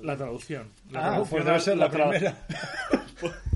¿Qué 0.00 0.12
es 0.12 0.18
lo 0.18 0.18
que 0.18 0.22
han 0.22 0.30
hecho 0.38 0.62
La 0.62 0.64
traducción. 0.64 0.72
La 0.90 1.00
Ah, 1.00 1.08
traducción 1.10 1.28
pues 1.30 1.44
debe 1.46 1.60
ser 1.60 1.76
la 1.76 1.90
tra- 1.90 2.08
primera. 2.10 2.34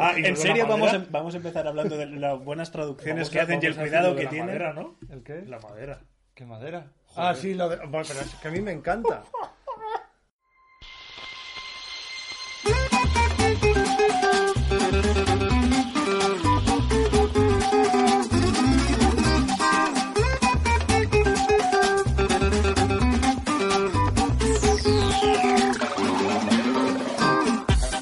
Ah, 0.00 0.12
de 0.14 0.20
¿En 0.26 0.30
la 0.34 0.36
serio 0.36 0.66
vamos 0.66 0.88
a, 0.88 0.92
madera? 0.94 1.10
vamos 1.10 1.34
a 1.34 1.36
empezar 1.36 1.66
hablando 1.68 1.96
de 1.96 2.06
las 2.06 2.38
buenas 2.44 2.72
traducciones 2.72 3.14
Vamos 3.28 3.30
que 3.30 3.40
a- 3.40 3.42
hacen 3.44 3.60
y 3.62 3.66
el 3.66 3.76
cuidado 3.76 4.10
que 4.14 4.18
de 4.20 4.24
la 4.24 4.30
tienen? 4.30 4.46
madera, 4.48 4.72
¿no? 4.72 4.96
¿El 5.10 5.22
qué? 5.22 5.42
La 5.46 5.58
madera. 5.60 6.00
¿Qué 6.34 6.44
madera? 6.44 6.86
Ah, 7.16 7.34
sí, 7.34 7.54
lo 7.54 7.68
de... 7.68 7.76
Bueno, 7.76 8.04
pero 8.08 8.20
es 8.20 8.34
que 8.34 8.48
a 8.48 8.50
mí 8.50 8.60
me 8.60 8.72
encanta. 8.72 9.22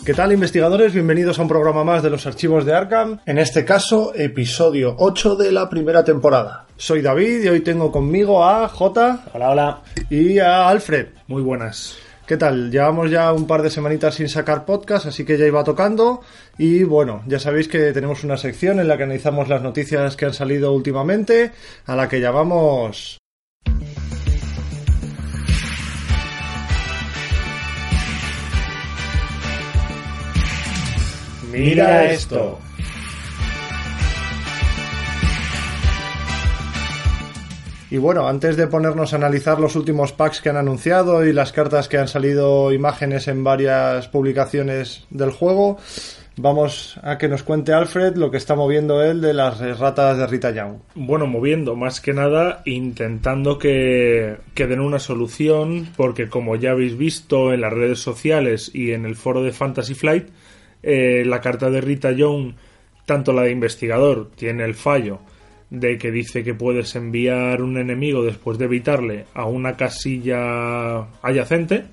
¿Qué 0.06 0.14
tal 0.14 0.30
investigadores? 0.30 0.92
Bienvenidos 0.92 1.36
a 1.36 1.42
un 1.42 1.48
programa 1.48 1.82
más 1.82 2.00
de 2.00 2.10
los 2.10 2.28
archivos 2.28 2.64
de 2.64 2.72
Arkham, 2.72 3.18
en 3.26 3.38
este 3.38 3.64
caso 3.64 4.12
episodio 4.14 4.94
8 5.00 5.34
de 5.34 5.50
la 5.50 5.68
primera 5.68 6.04
temporada. 6.04 6.64
Soy 6.76 7.02
David 7.02 7.42
y 7.42 7.48
hoy 7.48 7.58
tengo 7.58 7.90
conmigo 7.90 8.44
a 8.44 8.68
J 8.68 9.24
Hola, 9.34 9.50
hola. 9.50 9.82
y 10.08 10.38
a 10.38 10.68
Alfred. 10.68 11.08
Muy 11.26 11.42
buenas. 11.42 11.98
¿Qué 12.24 12.36
tal? 12.36 12.70
Llevamos 12.70 13.10
ya 13.10 13.32
un 13.32 13.48
par 13.48 13.62
de 13.62 13.70
semanitas 13.70 14.14
sin 14.14 14.28
sacar 14.28 14.64
podcast, 14.64 15.06
así 15.06 15.24
que 15.24 15.36
ya 15.38 15.46
iba 15.46 15.64
tocando. 15.64 16.20
Y 16.56 16.84
bueno, 16.84 17.24
ya 17.26 17.40
sabéis 17.40 17.66
que 17.66 17.92
tenemos 17.92 18.22
una 18.22 18.36
sección 18.36 18.78
en 18.78 18.86
la 18.86 18.96
que 18.96 19.02
analizamos 19.02 19.48
las 19.48 19.62
noticias 19.62 20.14
que 20.14 20.26
han 20.26 20.34
salido 20.34 20.72
últimamente, 20.72 21.50
a 21.84 21.96
la 21.96 22.08
que 22.08 22.20
llamamos... 22.20 23.18
Mira 31.56 32.04
esto. 32.12 32.58
Y 37.88 37.98
bueno, 37.98 38.26
antes 38.26 38.56
de 38.56 38.66
ponernos 38.66 39.12
a 39.12 39.16
analizar 39.16 39.60
los 39.60 39.76
últimos 39.76 40.12
packs 40.12 40.40
que 40.40 40.50
han 40.50 40.56
anunciado 40.56 41.24
y 41.24 41.32
las 41.32 41.52
cartas 41.52 41.88
que 41.88 41.98
han 41.98 42.08
salido 42.08 42.72
imágenes 42.72 43.28
en 43.28 43.44
varias 43.44 44.08
publicaciones 44.08 45.06
del 45.10 45.30
juego, 45.30 45.78
vamos 46.36 46.98
a 47.02 47.16
que 47.16 47.28
nos 47.28 47.44
cuente 47.44 47.72
Alfred 47.72 48.16
lo 48.16 48.32
que 48.32 48.38
está 48.38 48.56
moviendo 48.56 49.02
él 49.04 49.20
de 49.20 49.32
las 49.34 49.60
ratas 49.78 50.18
de 50.18 50.26
Rita 50.26 50.50
Young. 50.50 50.78
Bueno, 50.96 51.28
moviendo 51.28 51.76
más 51.76 52.00
que 52.00 52.12
nada, 52.12 52.62
intentando 52.64 53.56
que, 53.56 54.36
que 54.54 54.66
den 54.66 54.80
una 54.80 54.98
solución, 54.98 55.88
porque 55.96 56.28
como 56.28 56.56
ya 56.56 56.72
habéis 56.72 56.98
visto 56.98 57.52
en 57.52 57.60
las 57.60 57.72
redes 57.72 58.00
sociales 58.00 58.70
y 58.74 58.92
en 58.92 59.06
el 59.06 59.14
foro 59.14 59.44
de 59.44 59.52
Fantasy 59.52 59.94
Flight, 59.94 60.26
eh, 60.88 61.24
la 61.26 61.40
carta 61.40 61.68
de 61.68 61.80
Rita 61.80 62.12
Young, 62.12 62.54
tanto 63.06 63.32
la 63.32 63.42
de 63.42 63.50
investigador, 63.50 64.30
tiene 64.36 64.64
el 64.64 64.76
fallo 64.76 65.18
de 65.68 65.98
que 65.98 66.12
dice 66.12 66.44
que 66.44 66.54
puedes 66.54 66.94
enviar 66.94 67.60
un 67.60 67.76
enemigo 67.76 68.22
después 68.22 68.56
de 68.56 68.66
evitarle 68.66 69.24
a 69.34 69.46
una 69.46 69.76
casilla 69.76 70.98
adyacente, 71.22 71.86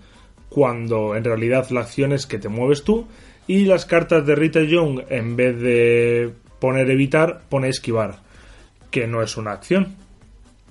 cuando 0.48 1.16
en 1.16 1.24
realidad 1.24 1.72
la 1.72 1.82
acción 1.82 2.14
es 2.14 2.28
que 2.28 2.38
te 2.38 2.50
mueves 2.50 2.84
tú, 2.84 3.08
y 3.48 3.66
las 3.66 3.88
cartas 3.88 4.28
de 4.28 4.36
Rita 4.36 4.62
Young, 4.62 5.02
en 5.10 5.36
vez 5.36 5.60
de 5.60 6.32
poner 6.60 6.92
evitar, 6.92 7.42
pone 7.50 7.70
esquivar, 7.70 8.20
que 8.92 9.08
no 9.08 9.24
es 9.24 9.38
una 9.38 9.54
acción. 9.54 9.96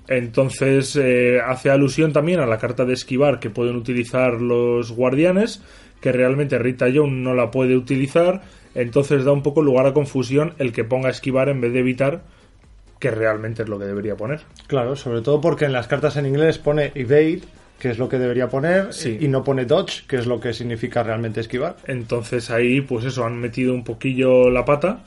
Entonces 0.07 0.95
eh, 0.95 1.41
hace 1.45 1.71
alusión 1.71 2.13
también 2.13 2.39
a 2.39 2.47
la 2.47 2.59
carta 2.59 2.85
de 2.85 2.93
esquivar 2.93 3.41
que 3.41 3.51
pueden 3.51 3.75
utilizar 3.75 4.41
los 4.41 4.93
guardianes, 4.93 5.61
que 6.03 6.13
realmente 6.13 6.59
Rita 6.59 6.89
Young 6.89 7.13
no 7.23 7.33
la 7.35 7.51
puede 7.51 7.77
utilizar, 7.77 8.43
entonces 8.75 9.25
da 9.25 9.33
un 9.33 9.43
poco 9.43 9.63
lugar 9.63 9.87
a 9.87 9.95
confusión 9.95 10.53
el 10.59 10.73
que 10.73 10.85
ponga 10.85 11.09
esquivar 11.09 11.49
en 11.49 11.61
vez 11.63 11.73
de 11.73 11.79
evitar, 11.79 12.23
que 12.99 13.11
realmente 13.11 13.63
es 13.63 13.69
lo 13.69 13.79
que 13.79 13.87
debería 13.87 14.17
poner. 14.17 14.41
Claro, 14.67 14.97
sobre 14.97 15.23
todo 15.23 15.41
porque 15.41 15.65
en 15.65 15.73
las 15.73 15.87
cartas 15.89 16.17
en 16.17 16.27
inglés 16.27 16.59
pone 16.59 16.93
evade, 16.95 17.41
que 17.79 17.91
es 17.91 17.99
lo 17.99 18.09
que 18.09 18.19
debería 18.19 18.49
poner, 18.49 18.93
Sí. 18.93 19.17
y 19.21 19.29
no 19.29 19.43
pone 19.43 19.65
dodge, 19.65 20.07
que 20.07 20.17
es 20.17 20.27
lo 20.27 20.39
que 20.39 20.53
significa 20.53 21.03
realmente 21.03 21.41
esquivar. 21.41 21.77
Entonces 21.87 22.51
ahí, 22.51 22.81
pues 22.81 23.05
eso, 23.05 23.25
han 23.25 23.39
metido 23.41 23.75
un 23.75 23.83
poquillo 23.85 24.51
la 24.51 24.65
pata 24.65 25.05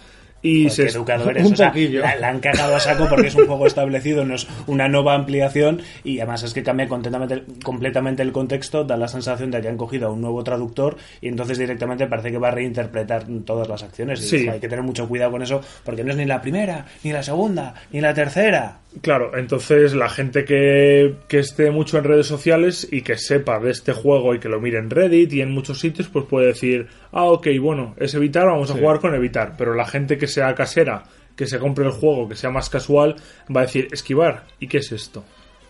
y 0.47 0.69
se... 0.69 0.87
educado 0.87 1.29
eres. 1.29 1.45
un 1.47 1.53
o 1.53 1.55
sea, 1.55 1.69
poquillo. 1.69 2.01
La, 2.01 2.15
la 2.15 2.29
han 2.29 2.39
cagado 2.39 2.75
a 2.75 2.79
saco 2.79 3.07
porque 3.09 3.27
es 3.27 3.35
un 3.35 3.47
juego 3.47 3.65
establecido, 3.67 4.23
no 4.25 4.35
es 4.35 4.47
una 4.67 4.87
nueva 4.87 5.15
ampliación 5.15 5.81
y 6.03 6.19
además 6.19 6.43
es 6.43 6.53
que 6.53 6.63
cambia 6.63 6.87
completamente, 6.87 7.43
completamente 7.63 8.21
el 8.21 8.31
contexto, 8.31 8.83
da 8.83 8.97
la 8.97 9.07
sensación 9.07 9.51
de 9.51 9.61
que 9.61 9.67
han 9.69 9.77
cogido 9.77 10.07
a 10.07 10.11
un 10.11 10.21
nuevo 10.21 10.43
traductor 10.43 10.97
y 11.21 11.27
entonces 11.27 11.57
directamente 11.57 12.07
parece 12.07 12.31
que 12.31 12.37
va 12.37 12.49
a 12.49 12.51
reinterpretar 12.51 13.25
todas 13.45 13.67
las 13.67 13.83
acciones. 13.83 14.21
Y 14.23 14.27
Sí. 14.39 14.47
hay 14.47 14.59
que 14.59 14.67
tener 14.69 14.83
mucho 14.83 15.07
cuidado 15.07 15.31
con 15.31 15.41
eso 15.41 15.61
porque 15.83 16.03
no 16.03 16.11
es 16.11 16.17
ni 16.17 16.25
la 16.25 16.41
primera, 16.41 16.85
ni 17.03 17.11
la 17.11 17.23
segunda, 17.23 17.73
ni 17.91 18.01
la 18.01 18.13
tercera. 18.13 18.79
Claro, 19.01 19.37
entonces 19.37 19.93
la 19.93 20.09
gente 20.09 20.45
que, 20.45 21.15
que 21.27 21.39
esté 21.39 21.69
mucho 21.69 21.97
en 21.97 22.05
redes 22.05 22.27
sociales 22.27 22.87
y 22.89 23.01
que 23.01 23.17
sepa 23.17 23.59
de 23.59 23.71
este 23.71 23.91
juego 23.91 24.33
y 24.33 24.39
que 24.39 24.49
lo 24.49 24.61
mire 24.61 24.79
en 24.79 24.89
Reddit 24.89 25.33
y 25.33 25.41
en 25.41 25.51
muchos 25.51 25.79
sitios, 25.79 26.07
pues 26.07 26.25
puede 26.25 26.47
decir, 26.47 26.87
ah, 27.11 27.25
ok, 27.25 27.47
bueno, 27.59 27.93
es 27.97 28.13
evitar, 28.13 28.45
vamos 28.45 28.71
a 28.71 28.75
jugar 28.75 28.99
con 28.99 29.13
evitar. 29.13 29.55
Pero 29.57 29.73
la 29.73 29.85
gente 29.85 30.17
que 30.17 30.27
sea 30.27 30.55
casera, 30.55 31.03
que 31.35 31.45
se 31.45 31.59
compre 31.59 31.85
el 31.85 31.91
juego, 31.91 32.29
que 32.29 32.35
sea 32.35 32.49
más 32.49 32.69
casual, 32.69 33.15
va 33.53 33.61
a 33.61 33.65
decir, 33.65 33.89
esquivar, 33.91 34.45
¿y 34.59 34.67
qué 34.67 34.77
es 34.77 34.91
esto? 34.91 35.23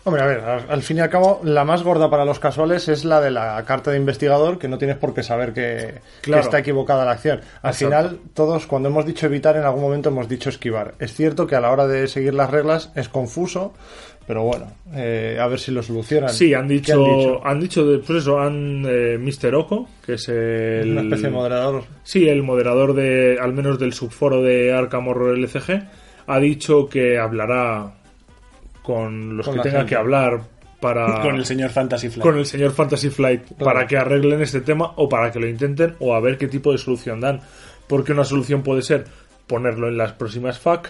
Hombre, 0.06 0.22
a 0.22 0.26
ver, 0.26 0.40
al, 0.68 0.82
fin 0.82 0.98
y 0.98 1.00
al 1.00 1.10
cabo, 1.10 1.40
la 1.42 1.64
más 1.64 1.82
gorda 1.82 2.08
para 2.08 2.24
los 2.24 2.38
casuales 2.38 2.86
es 2.86 3.04
la 3.04 3.20
de 3.20 3.32
la 3.32 3.60
carta 3.66 3.90
de 3.90 3.96
investigador, 3.96 4.56
que 4.56 4.68
no 4.68 4.78
tienes 4.78 4.98
por 4.98 5.12
qué 5.12 5.24
saber 5.24 5.52
que, 5.52 5.94
está 6.22 6.60
equivocada 6.60 7.04
la 7.04 7.10
acción. 7.10 7.40
Al 7.60 7.72
Exacto. 7.72 7.76
final, 7.78 8.20
todos, 8.32 8.68
cuando 8.68 8.88
hemos 8.88 9.04
dicho 9.04 9.26
evitar, 9.26 9.56
en 9.56 9.64
algún 9.64 9.82
momento 9.82 10.10
hemos 10.10 10.28
dicho 10.28 10.48
esquivar. 10.48 10.94
Es 11.00 11.12
cierto 11.12 11.48
que 11.48 11.56
a 11.56 11.60
la 11.60 11.72
hora 11.72 11.88
de 11.88 12.06
seguir 12.06 12.34
las 12.34 12.52
reglas 12.52 12.92
es 12.94 13.08
confuso, 13.08 13.74
pero 14.28 14.44
bueno, 14.44 14.66
eh, 14.94 15.38
a 15.40 15.48
ver 15.48 15.58
si 15.58 15.72
lo 15.72 15.82
solucionan. 15.82 16.30
Sí, 16.30 16.54
han 16.54 16.68
¿Qué 16.68 16.74
dicho, 16.74 17.44
han 17.44 17.58
dicho, 17.58 17.84
de- 17.84 17.98
pues 17.98 18.20
eso, 18.20 18.38
han, 18.38 18.84
eh, 18.88 19.18
Mr. 19.18 19.56
Oko, 19.56 19.88
que 20.06 20.14
es 20.14 20.28
el... 20.28 20.92
Una 20.92 21.00
especie 21.00 21.26
de 21.30 21.34
moderador. 21.34 21.82
Sí, 22.04 22.28
el 22.28 22.44
moderador 22.44 22.94
de, 22.94 23.38
al 23.42 23.52
menos 23.52 23.76
del 23.80 23.92
subforo 23.92 24.40
de 24.40 24.72
Arkham 24.72 25.08
Horror 25.08 25.36
LCG, 25.36 25.82
ha 26.28 26.38
dicho 26.38 26.88
que 26.88 27.18
hablará 27.18 27.94
con 28.86 29.36
los 29.36 29.44
Con 29.46 29.56
que 29.56 29.62
tenga 29.62 29.78
gente. 29.78 29.90
que 29.90 29.96
hablar 29.96 30.40
para 30.80 31.20
Con 31.22 31.34
el 31.36 31.44
señor 31.44 31.70
Fantasy 31.70 32.08
Flight. 32.08 32.22
con 32.22 32.38
el 32.38 32.46
señor 32.46 32.70
Fantasy 32.72 33.10
Flight 33.10 33.42
para 33.58 33.86
que 33.88 33.96
arreglen 33.96 34.40
este 34.42 34.60
tema 34.60 34.92
o 34.96 35.08
para 35.08 35.32
que 35.32 35.40
lo 35.40 35.48
intenten 35.48 35.96
o 35.98 36.14
a 36.14 36.20
ver 36.20 36.38
qué 36.38 36.46
tipo 36.46 36.70
de 36.70 36.78
solución 36.78 37.20
dan. 37.20 37.40
Porque 37.88 38.12
una 38.12 38.24
solución 38.24 38.62
puede 38.62 38.82
ser 38.82 39.04
ponerlo 39.48 39.88
en 39.88 39.96
las 39.98 40.12
próximas 40.12 40.58
FAQ 40.60 40.88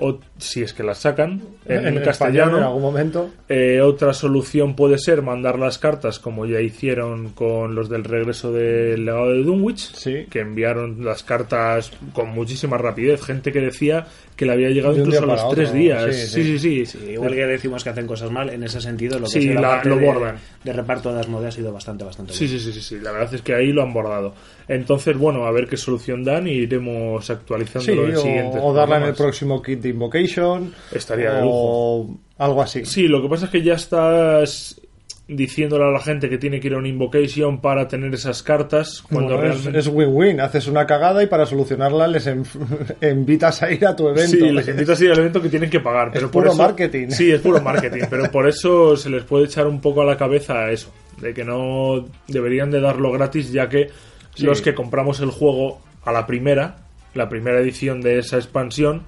o 0.00 0.18
si 0.38 0.62
es 0.62 0.72
que 0.72 0.82
las 0.82 0.98
sacan 0.98 1.42
en, 1.66 2.00
castellano. 2.02 2.58
en 2.58 2.64
algún 2.64 2.82
momento. 2.82 3.30
Eh, 3.48 3.80
otra 3.80 4.12
solución 4.14 4.74
puede 4.74 4.98
ser 4.98 5.22
mandar 5.22 5.58
las 5.58 5.78
cartas 5.78 6.18
como 6.18 6.46
ya 6.46 6.60
hicieron 6.60 7.30
con 7.30 7.74
los 7.74 7.88
del 7.88 8.04
regreso 8.04 8.52
del 8.52 9.04
legado 9.04 9.30
de 9.30 9.42
Dunwich, 9.42 9.92
Sí. 9.94 10.26
que 10.30 10.40
enviaron 10.40 11.04
las 11.04 11.22
cartas 11.22 11.92
con 12.12 12.30
muchísima 12.30 12.78
rapidez. 12.78 13.22
Gente 13.22 13.52
que 13.52 13.60
decía 13.60 14.06
que 14.36 14.46
le 14.46 14.52
había 14.52 14.70
llegado 14.70 14.96
incluso 14.96 15.22
a 15.24 15.26
los 15.26 15.48
tres 15.50 15.72
días. 15.74 16.04
Sí, 16.16 16.26
Sí, 16.26 16.42
sí, 16.44 16.58
sí. 16.58 16.86
Sí, 16.86 17.10
igual 17.12 17.34
que 17.34 17.44
decimos 17.46 17.84
que 17.84 17.90
hacen 17.90 18.06
cosas 18.06 18.30
mal, 18.30 18.48
en 18.48 18.62
ese 18.62 18.80
sentido 18.80 19.18
lo 19.18 19.26
que 19.26 19.32
Sí, 19.32 19.48
es 19.50 19.54
la 19.54 19.60
la- 19.60 19.68
parte 19.70 19.88
lo 19.90 19.98
bordan. 19.98 20.36
De, 20.64 20.72
reparto 20.72 21.10
de 21.10 21.16
las 21.16 21.28
monedas 21.28 21.54
ha 21.54 21.56
sido 21.58 21.72
bastante, 21.72 22.04
bastante 22.04 22.32
Sí, 22.32 22.46
bien. 22.46 22.58
sí, 22.58 22.64
sí, 22.64 22.72
sí, 22.72 22.80
sí, 22.80 23.00
la 23.02 23.12
verdad 23.12 23.34
es 23.34 23.42
que 23.42 23.54
ahí 23.54 23.72
lo 23.72 23.82
han 23.82 23.92
bordado. 23.92 24.34
Entonces, 24.66 25.16
bueno, 25.18 25.44
a 25.46 25.50
ver 25.50 25.66
qué 25.66 25.76
solución 25.76 26.22
dan 26.24 26.46
y 26.46 26.52
iremos 26.52 27.26
Sí, 27.26 27.32
actualizándolo 27.32 28.08
en 28.08 28.46
o, 28.46 28.66
o 28.66 28.72
darla 28.72 28.98
en 28.98 29.02
el 29.04 29.14
próximo 29.14 29.60
kit 29.60 29.80
de 29.80 29.88
Invocation. 29.90 30.72
Estaría 30.92 31.32
de 31.34 31.42
o 31.44 32.08
algo 32.38 32.62
así. 32.62 32.84
Sí, 32.84 33.06
lo 33.08 33.20
que 33.22 33.28
pasa 33.28 33.44
es 33.46 33.50
que 33.50 33.62
ya 33.62 33.74
estás 33.74 34.80
diciéndole 35.28 35.84
a 35.84 35.90
la 35.92 36.00
gente 36.00 36.28
que 36.28 36.38
tiene 36.38 36.58
que 36.58 36.66
ir 36.66 36.74
a 36.74 36.78
un 36.78 36.86
invocation 36.86 37.60
para 37.60 37.86
tener 37.86 38.12
esas 38.12 38.42
cartas 38.42 39.00
cuando 39.08 39.36
Bueno, 39.36 39.44
es- 39.52 39.54
realmente 39.62 39.78
es 39.78 39.86
win-win. 39.86 40.40
Haces 40.40 40.66
una 40.66 40.84
cagada 40.86 41.22
y 41.22 41.26
para 41.28 41.46
solucionarla 41.46 42.08
les 42.08 42.26
en- 42.26 42.42
invitas 43.02 43.62
a 43.62 43.70
ir 43.70 43.86
a 43.86 43.94
tu 43.94 44.08
evento. 44.08 44.36
Sí, 44.44 44.50
les 44.50 44.66
invitas 44.66 45.00
a 45.00 45.04
ir 45.04 45.12
al 45.12 45.18
evento 45.20 45.40
que 45.40 45.48
tienen 45.48 45.70
que 45.70 45.78
pagar. 45.78 46.10
Pero 46.12 46.30
por 46.32 46.42
puro 46.42 46.52
eso- 46.52 46.62
marketing. 46.62 47.10
Sí, 47.10 47.30
es 47.30 47.40
puro 47.40 47.60
marketing. 47.62 48.02
pero 48.10 48.28
por 48.32 48.48
eso 48.48 48.96
se 48.96 49.08
les 49.08 49.22
puede 49.22 49.44
echar 49.44 49.68
un 49.68 49.80
poco 49.80 50.02
a 50.02 50.04
la 50.04 50.16
cabeza 50.16 50.68
eso. 50.72 50.90
De 51.20 51.32
que 51.32 51.44
no 51.44 52.06
deberían 52.26 52.70
de 52.72 52.80
darlo 52.80 53.12
gratis, 53.12 53.52
ya 53.52 53.68
que 53.68 53.88
Sí. 54.34 54.44
los 54.44 54.62
que 54.62 54.74
compramos 54.74 55.20
el 55.20 55.30
juego 55.30 55.80
a 56.04 56.10
la 56.12 56.26
primera, 56.26 56.78
la 57.14 57.28
primera 57.28 57.60
edición 57.60 58.00
de 58.00 58.18
esa 58.18 58.36
expansión, 58.36 59.02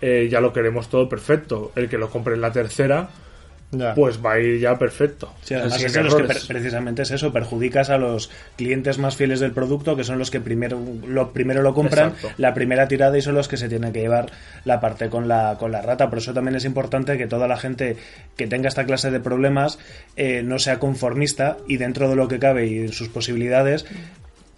eh, 0.00 0.28
ya 0.30 0.40
lo 0.40 0.52
queremos 0.52 0.88
todo 0.88 1.08
perfecto. 1.08 1.72
El 1.76 1.88
que 1.88 1.98
lo 1.98 2.10
compre 2.10 2.34
en 2.34 2.40
la 2.40 2.52
tercera, 2.52 3.08
Ya. 3.70 3.92
pues 3.94 4.24
va 4.24 4.32
a 4.34 4.40
ir 4.40 4.58
ya 4.60 4.78
perfecto. 4.78 5.34
Sí, 5.42 5.52
además 5.52 5.82
es 5.82 5.94
los 5.94 6.14
que 6.14 6.22
precisamente 6.46 7.02
es 7.02 7.10
eso, 7.10 7.32
perjudicas 7.34 7.90
a 7.90 7.98
los 7.98 8.30
clientes 8.56 8.96
más 8.96 9.14
fieles 9.16 9.40
del 9.40 9.52
producto, 9.52 9.94
que 9.94 10.04
son 10.04 10.18
los 10.18 10.30
que 10.30 10.40
primero 10.40 10.80
lo, 11.06 11.32
primero 11.34 11.60
lo 11.62 11.74
compran, 11.74 12.12
Exacto. 12.12 12.34
la 12.38 12.54
primera 12.54 12.88
tirada 12.88 13.18
y 13.18 13.20
son 13.20 13.34
los 13.34 13.46
que 13.46 13.58
se 13.58 13.68
tienen 13.68 13.92
que 13.92 14.00
llevar 14.00 14.30
la 14.64 14.80
parte 14.80 15.10
con 15.10 15.28
la, 15.28 15.56
con 15.58 15.70
la 15.70 15.82
rata. 15.82 16.08
Por 16.08 16.18
eso 16.18 16.32
también 16.32 16.56
es 16.56 16.64
importante 16.64 17.18
que 17.18 17.26
toda 17.26 17.46
la 17.46 17.58
gente 17.58 17.96
que 18.38 18.46
tenga 18.46 18.68
esta 18.68 18.86
clase 18.86 19.10
de 19.10 19.20
problemas 19.20 19.78
eh, 20.16 20.42
no 20.42 20.58
sea 20.58 20.78
conformista 20.78 21.58
y 21.66 21.76
dentro 21.76 22.08
de 22.08 22.16
lo 22.16 22.26
que 22.26 22.38
cabe 22.38 22.66
y 22.68 22.78
en 22.78 22.92
sus 22.92 23.08
posibilidades 23.10 23.84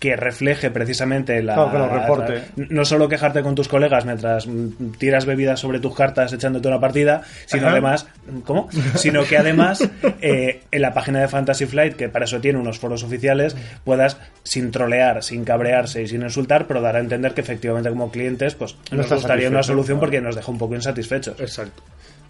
que 0.00 0.16
refleje 0.16 0.70
precisamente 0.70 1.40
la, 1.42 1.54
Claro, 1.54 1.70
que 1.72 1.78
lo 1.78 1.88
reporte. 1.88 2.42
no 2.56 2.84
solo 2.86 3.06
quejarte 3.08 3.42
con 3.42 3.54
tus 3.54 3.68
colegas 3.68 4.06
mientras 4.06 4.46
mm, 4.46 4.94
tiras 4.98 5.26
bebidas 5.26 5.60
sobre 5.60 5.78
tus 5.78 5.94
cartas 5.94 6.32
echándote 6.32 6.66
una 6.68 6.80
partida, 6.80 7.20
sino 7.46 7.64
Ajá. 7.64 7.72
además, 7.72 8.06
¿cómo? 8.46 8.68
Sino 8.96 9.24
que 9.24 9.36
además 9.36 9.86
eh, 10.22 10.62
en 10.72 10.82
la 10.82 10.94
página 10.94 11.20
de 11.20 11.28
Fantasy 11.28 11.66
Flight, 11.66 11.96
que 11.96 12.08
para 12.08 12.24
eso 12.24 12.40
tiene 12.40 12.58
unos 12.58 12.78
foros 12.78 13.04
oficiales, 13.04 13.54
puedas 13.84 14.16
sin 14.42 14.70
trolear, 14.70 15.22
sin 15.22 15.44
cabrearse 15.44 16.02
y 16.02 16.08
sin 16.08 16.22
insultar, 16.22 16.66
pero 16.66 16.80
dar 16.80 16.96
a 16.96 17.00
entender 17.00 17.34
que 17.34 17.42
efectivamente 17.42 17.90
como 17.90 18.10
clientes, 18.10 18.54
pues 18.54 18.76
No 18.90 18.96
nos 18.98 19.12
gustaría 19.12 19.48
una 19.50 19.62
solución 19.62 19.98
claro. 19.98 20.06
porque 20.06 20.20
nos 20.22 20.34
deja 20.34 20.50
un 20.50 20.56
poco 20.58 20.74
insatisfechos. 20.74 21.38
Exacto. 21.38 21.82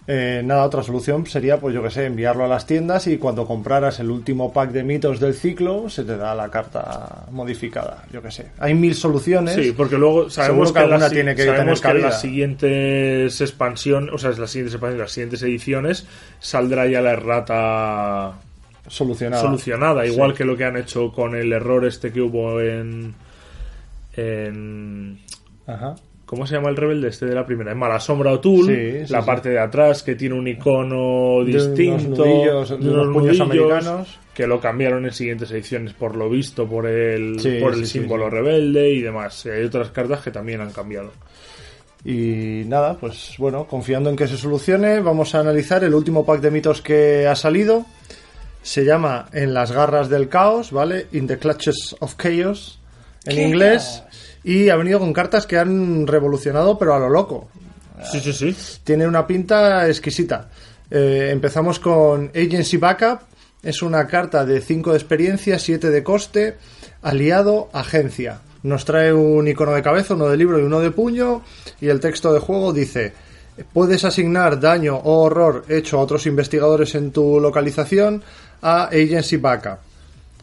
Eh, 0.07 0.43
nada, 0.45 0.65
otra 0.65 0.83
solución 0.83 1.25
sería, 1.27 1.59
pues 1.61 1.75
yo 1.75 1.83
que 1.83 1.91
sé, 1.91 2.07
enviarlo 2.07 2.45
a 2.45 2.49
las 2.49 2.67
tiendas 2.67 3.07
y 3.07 3.19
cuando 3.19 3.47
compraras 3.47 4.01
el 4.01 4.11
último 4.11 4.53
pack 4.53 4.71
de 4.71 4.83
mitos 4.83 5.21
del 5.21 5.35
ciclo, 5.35 5.89
se 5.89 6.03
te 6.05 6.17
da 6.17 6.35
la 6.35 6.49
carta 6.49 7.27
modificada. 7.31 8.05
Yo 8.13 8.21
que 8.21 8.31
sé. 8.31 8.47
Hay 8.59 8.75
mil 8.75 8.95
soluciones. 8.95 9.55
Sí, 9.55 9.73
porque 9.77 9.97
luego 9.99 10.29
sabemos 10.31 10.73
que 10.73 10.79
que, 10.79 10.85
alguna 10.85 11.11
tiene 11.11 11.35
que 11.37 11.45
sabemos 11.45 11.81
tener 11.81 11.97
que 11.97 12.01
en 12.03 12.07
las 12.11 12.21
siguientes 12.21 13.41
expansiones, 13.41 14.13
o 14.13 14.19
sea, 14.19 14.31
las 14.31 14.51
siguientes 14.51 14.75
expansiones, 14.75 15.01
las 15.01 15.13
siguientes 15.13 15.43
ediciones, 15.43 16.07
saldrá 16.41 16.87
ya 16.89 17.01
la 17.03 17.13
errata 17.13 18.33
Solucionada. 18.89 19.43
solucionada, 19.43 20.07
igual 20.07 20.33
Sí. 20.33 20.39
que 20.39 20.45
lo 20.45 20.57
que 20.57 20.65
han 20.65 20.77
hecho 20.77 21.13
con 21.13 21.37
el 21.37 21.53
error 21.53 21.85
este 21.85 22.11
que 22.13 22.21
hubo 22.21 22.61
en 22.61 23.15
en 24.17 25.19
Ajá. 25.67 25.95
¿Cómo 26.31 26.47
se 26.47 26.55
llama 26.55 26.69
el 26.71 26.77
rebelde 26.77 27.09
este 27.09 27.27
de 27.27 27.35
la 27.35 27.45
primera? 27.45 27.73
En 27.73 27.79
Mala 27.79 27.99
Sombra 27.99 28.31
O'Toole, 28.33 29.01
Sí, 29.01 29.07
sí, 29.09 29.13
la 29.13 29.21
sí. 29.21 29.27
parte 29.27 29.49
de 29.49 29.59
atrás 29.59 30.05
que 30.05 30.15
tiene 30.15 30.37
un 30.37 30.47
icono 30.47 31.43
De 31.45 31.51
unos 31.51 31.75
distinto, 31.77 32.25
nudillos, 32.25 32.69
de 32.71 32.77
unos 32.77 33.13
puños 33.13 33.39
nudillos, 33.39 33.41
americanos. 33.41 34.19
que 34.33 34.47
lo 34.47 34.61
cambiaron 34.61 35.05
en 35.07 35.11
siguientes 35.13 35.51
ediciones 35.51 35.93
por 35.93 36.15
lo 36.15 36.31
visto, 36.31 36.69
por 36.69 36.87
el, 36.87 37.41
Sí, 37.41 37.59
por 37.61 37.75
sí, 37.75 37.81
el 37.81 37.87
sí, 37.87 37.99
símbolo 37.99 38.27
sí. 38.27 38.31
rebelde 38.37 38.91
y 38.93 39.03
demás. 39.03 39.45
Hay 39.47 39.65
otras 39.65 39.91
cartas 39.91 40.21
que 40.21 40.31
también 40.31 40.61
han 40.61 40.71
cambiado. 40.71 41.11
Y 42.05 42.63
nada, 42.67 42.97
pues 42.97 43.35
bueno, 43.39 43.67
confiando 43.67 44.09
en 44.09 44.15
que 44.17 44.29
se 44.29 44.37
solucione, 44.39 45.01
vamos 45.01 45.35
a 45.35 45.41
analizar 45.41 45.83
el 45.83 45.95
último 45.95 46.25
pack 46.25 46.41
de 46.43 46.51
mitos 46.53 46.81
que 46.81 47.27
ha 47.27 47.35
salido. 47.35 47.85
Se 48.63 48.85
llama 48.85 49.27
En 49.33 49.53
las 49.53 49.73
garras 49.73 50.09
del 50.09 50.29
caos, 50.29 50.71
¿vale? 50.71 51.09
In 51.13 51.27
the 51.27 51.39
clutches 51.39 51.97
of 51.99 52.15
chaos, 52.17 52.79
en 53.27 53.39
inglés. 53.39 54.05
Y 54.43 54.69
ha 54.71 54.77
venido 54.77 54.99
con 54.99 55.13
cartas 55.13 55.47
que 55.47 55.59
han 55.59 56.07
revolucionado, 56.07 56.79
pero 56.79 56.95
a 56.95 56.99
lo 56.99 57.09
loco. 57.09 57.49
Sí, 58.11 58.21
sí, 58.21 58.33
sí. 58.33 58.57
Tiene 58.85 59.07
una 59.07 59.27
pinta 59.27 59.87
exquisita. 59.89 60.49
Eh, 60.91 61.29
empezamos 61.31 61.79
con 61.79 62.31
Agency 62.35 62.77
Backup. 62.77 63.21
Es 63.63 63.83
una 63.83 64.07
carta 64.07 64.45
de 64.47 64.61
5 64.61 64.93
de 64.93 64.97
experiencia, 64.97 65.59
7 65.59 65.91
de 65.91 66.03
coste, 66.03 66.57
aliado, 67.03 67.69
agencia. 67.75 68.41
Nos 68.63 68.85
trae 68.85 69.13
un 69.13 69.47
icono 69.49 69.73
de 69.73 69.83
cabeza, 69.83 70.15
uno 70.15 70.29
de 70.29 70.37
libro 70.37 70.59
y 70.59 70.63
uno 70.63 70.81
de 70.81 70.91
puño. 70.91 71.43
Y 71.81 71.89
el 71.89 72.01
texto 72.01 72.33
de 72.33 72.41
juego 72.41 72.73
dice: 72.73 73.13
Puedes 73.73 74.05
asignar 74.05 74.61
daño 74.61 74.97
o 74.97 75.23
horror 75.23 75.65
hecho 75.69 75.99
a 75.99 76.03
otros 76.03 76.27
investigadores 76.27 76.95
en 76.95 77.11
tu 77.11 77.39
localización 77.39 78.23
a 78.63 78.85
Agency 78.85 79.37
Backup. 79.37 79.79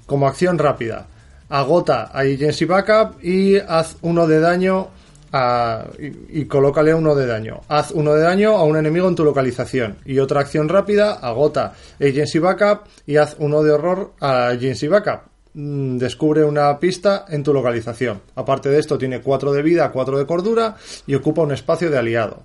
Como 0.06 0.28
acción 0.28 0.58
rápida, 0.58 1.08
agota 1.50 2.10
a 2.14 2.20
Agency 2.22 2.66
Backup 2.66 3.24
y 3.24 3.58
haz 3.58 3.98
uno 4.02 4.28
de 4.28 4.40
daño 4.40 4.88
a- 5.32 5.86
y, 6.00 6.42
y 6.42 6.46
colócale 6.46 6.94
uno 6.94 7.14
de 7.16 7.26
daño. 7.28 7.62
Haz 7.68 7.92
uno 7.92 8.14
de 8.14 8.22
daño 8.22 8.52
a 8.58 8.64
un 8.64 8.78
enemigo 8.78 9.08
en 9.08 9.16
tu 9.16 9.24
localización. 9.24 9.98
Y 10.06 10.20
otra 10.20 10.42
acción 10.42 10.70
rápida, 10.70 11.14
agota 11.14 11.74
Agency 12.00 12.40
Backup 12.40 12.82
y 13.06 13.18
haz 13.18 13.36
uno 13.40 13.62
de 13.64 13.72
horror 13.72 14.12
a 14.20 14.48
Agency 14.50 14.88
Backup. 14.88 15.22
Mm, 15.54 15.98
Descubre 15.98 16.44
una 16.44 16.80
pista 16.80 17.26
en 17.30 17.44
tu 17.44 17.54
localización. 17.54 18.22
Aparte 18.36 18.70
de 18.70 18.80
esto, 18.80 18.98
tiene 18.98 19.22
4 19.22 19.52
de 19.52 19.62
vida, 19.64 19.92
4 19.92 20.18
de 20.18 20.26
cordura 20.26 20.76
y 21.06 21.16
ocupa 21.16 21.42
un 21.42 21.52
espacio 21.52 21.90
de 21.90 21.98
aliado. 21.98 22.44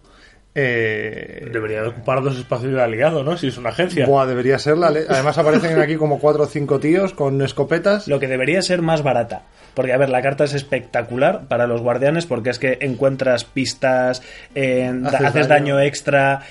Eh, 0.55 1.49
Debería 1.51 1.81
de 1.83 1.89
ocupar 1.89 2.23
dos 2.23 2.37
espacios 2.39 2.73
de 2.75 2.83
aliado, 2.83 3.25
¿no? 3.25 3.37
Si 3.37 3.49
es 3.49 3.57
una 3.57 3.71
agencia. 3.71 4.07
Buah, 4.07 4.27
debería 4.27 4.59
ser 4.59 4.77
la 4.77 4.91
le- 4.91 5.07
Además 5.09 5.39
aparecen 5.39 5.79
aquí 5.81 5.97
como 5.97 6.19
cuatro 6.19 6.43
o 6.45 6.47
cinco 6.47 6.79
tíos 6.79 7.15
con 7.15 7.41
escopetas. 7.43 8.07
Lo 8.07 8.21
que 8.21 8.29
debería 8.29 8.61
ser 8.63 8.83
más 8.83 9.03
barata. 9.03 9.43
Porque, 9.75 9.93
a 9.95 9.97
ver, 9.97 10.11
la 10.11 10.21
carta 10.21 10.45
es 10.45 10.53
espectacular 10.53 11.49
para 11.49 11.67
los 11.67 11.81
guardianes 11.81 12.27
porque 12.27 12.51
es 12.51 12.59
que 12.59 12.77
encuentras 12.83 13.45
pistas, 13.45 14.23
eh, 14.55 14.91
da- 14.95 15.09
Haces 15.09 15.27
haces, 15.29 15.49
daño. 15.49 15.77
daño. 15.77 15.87
extra. 15.87 16.43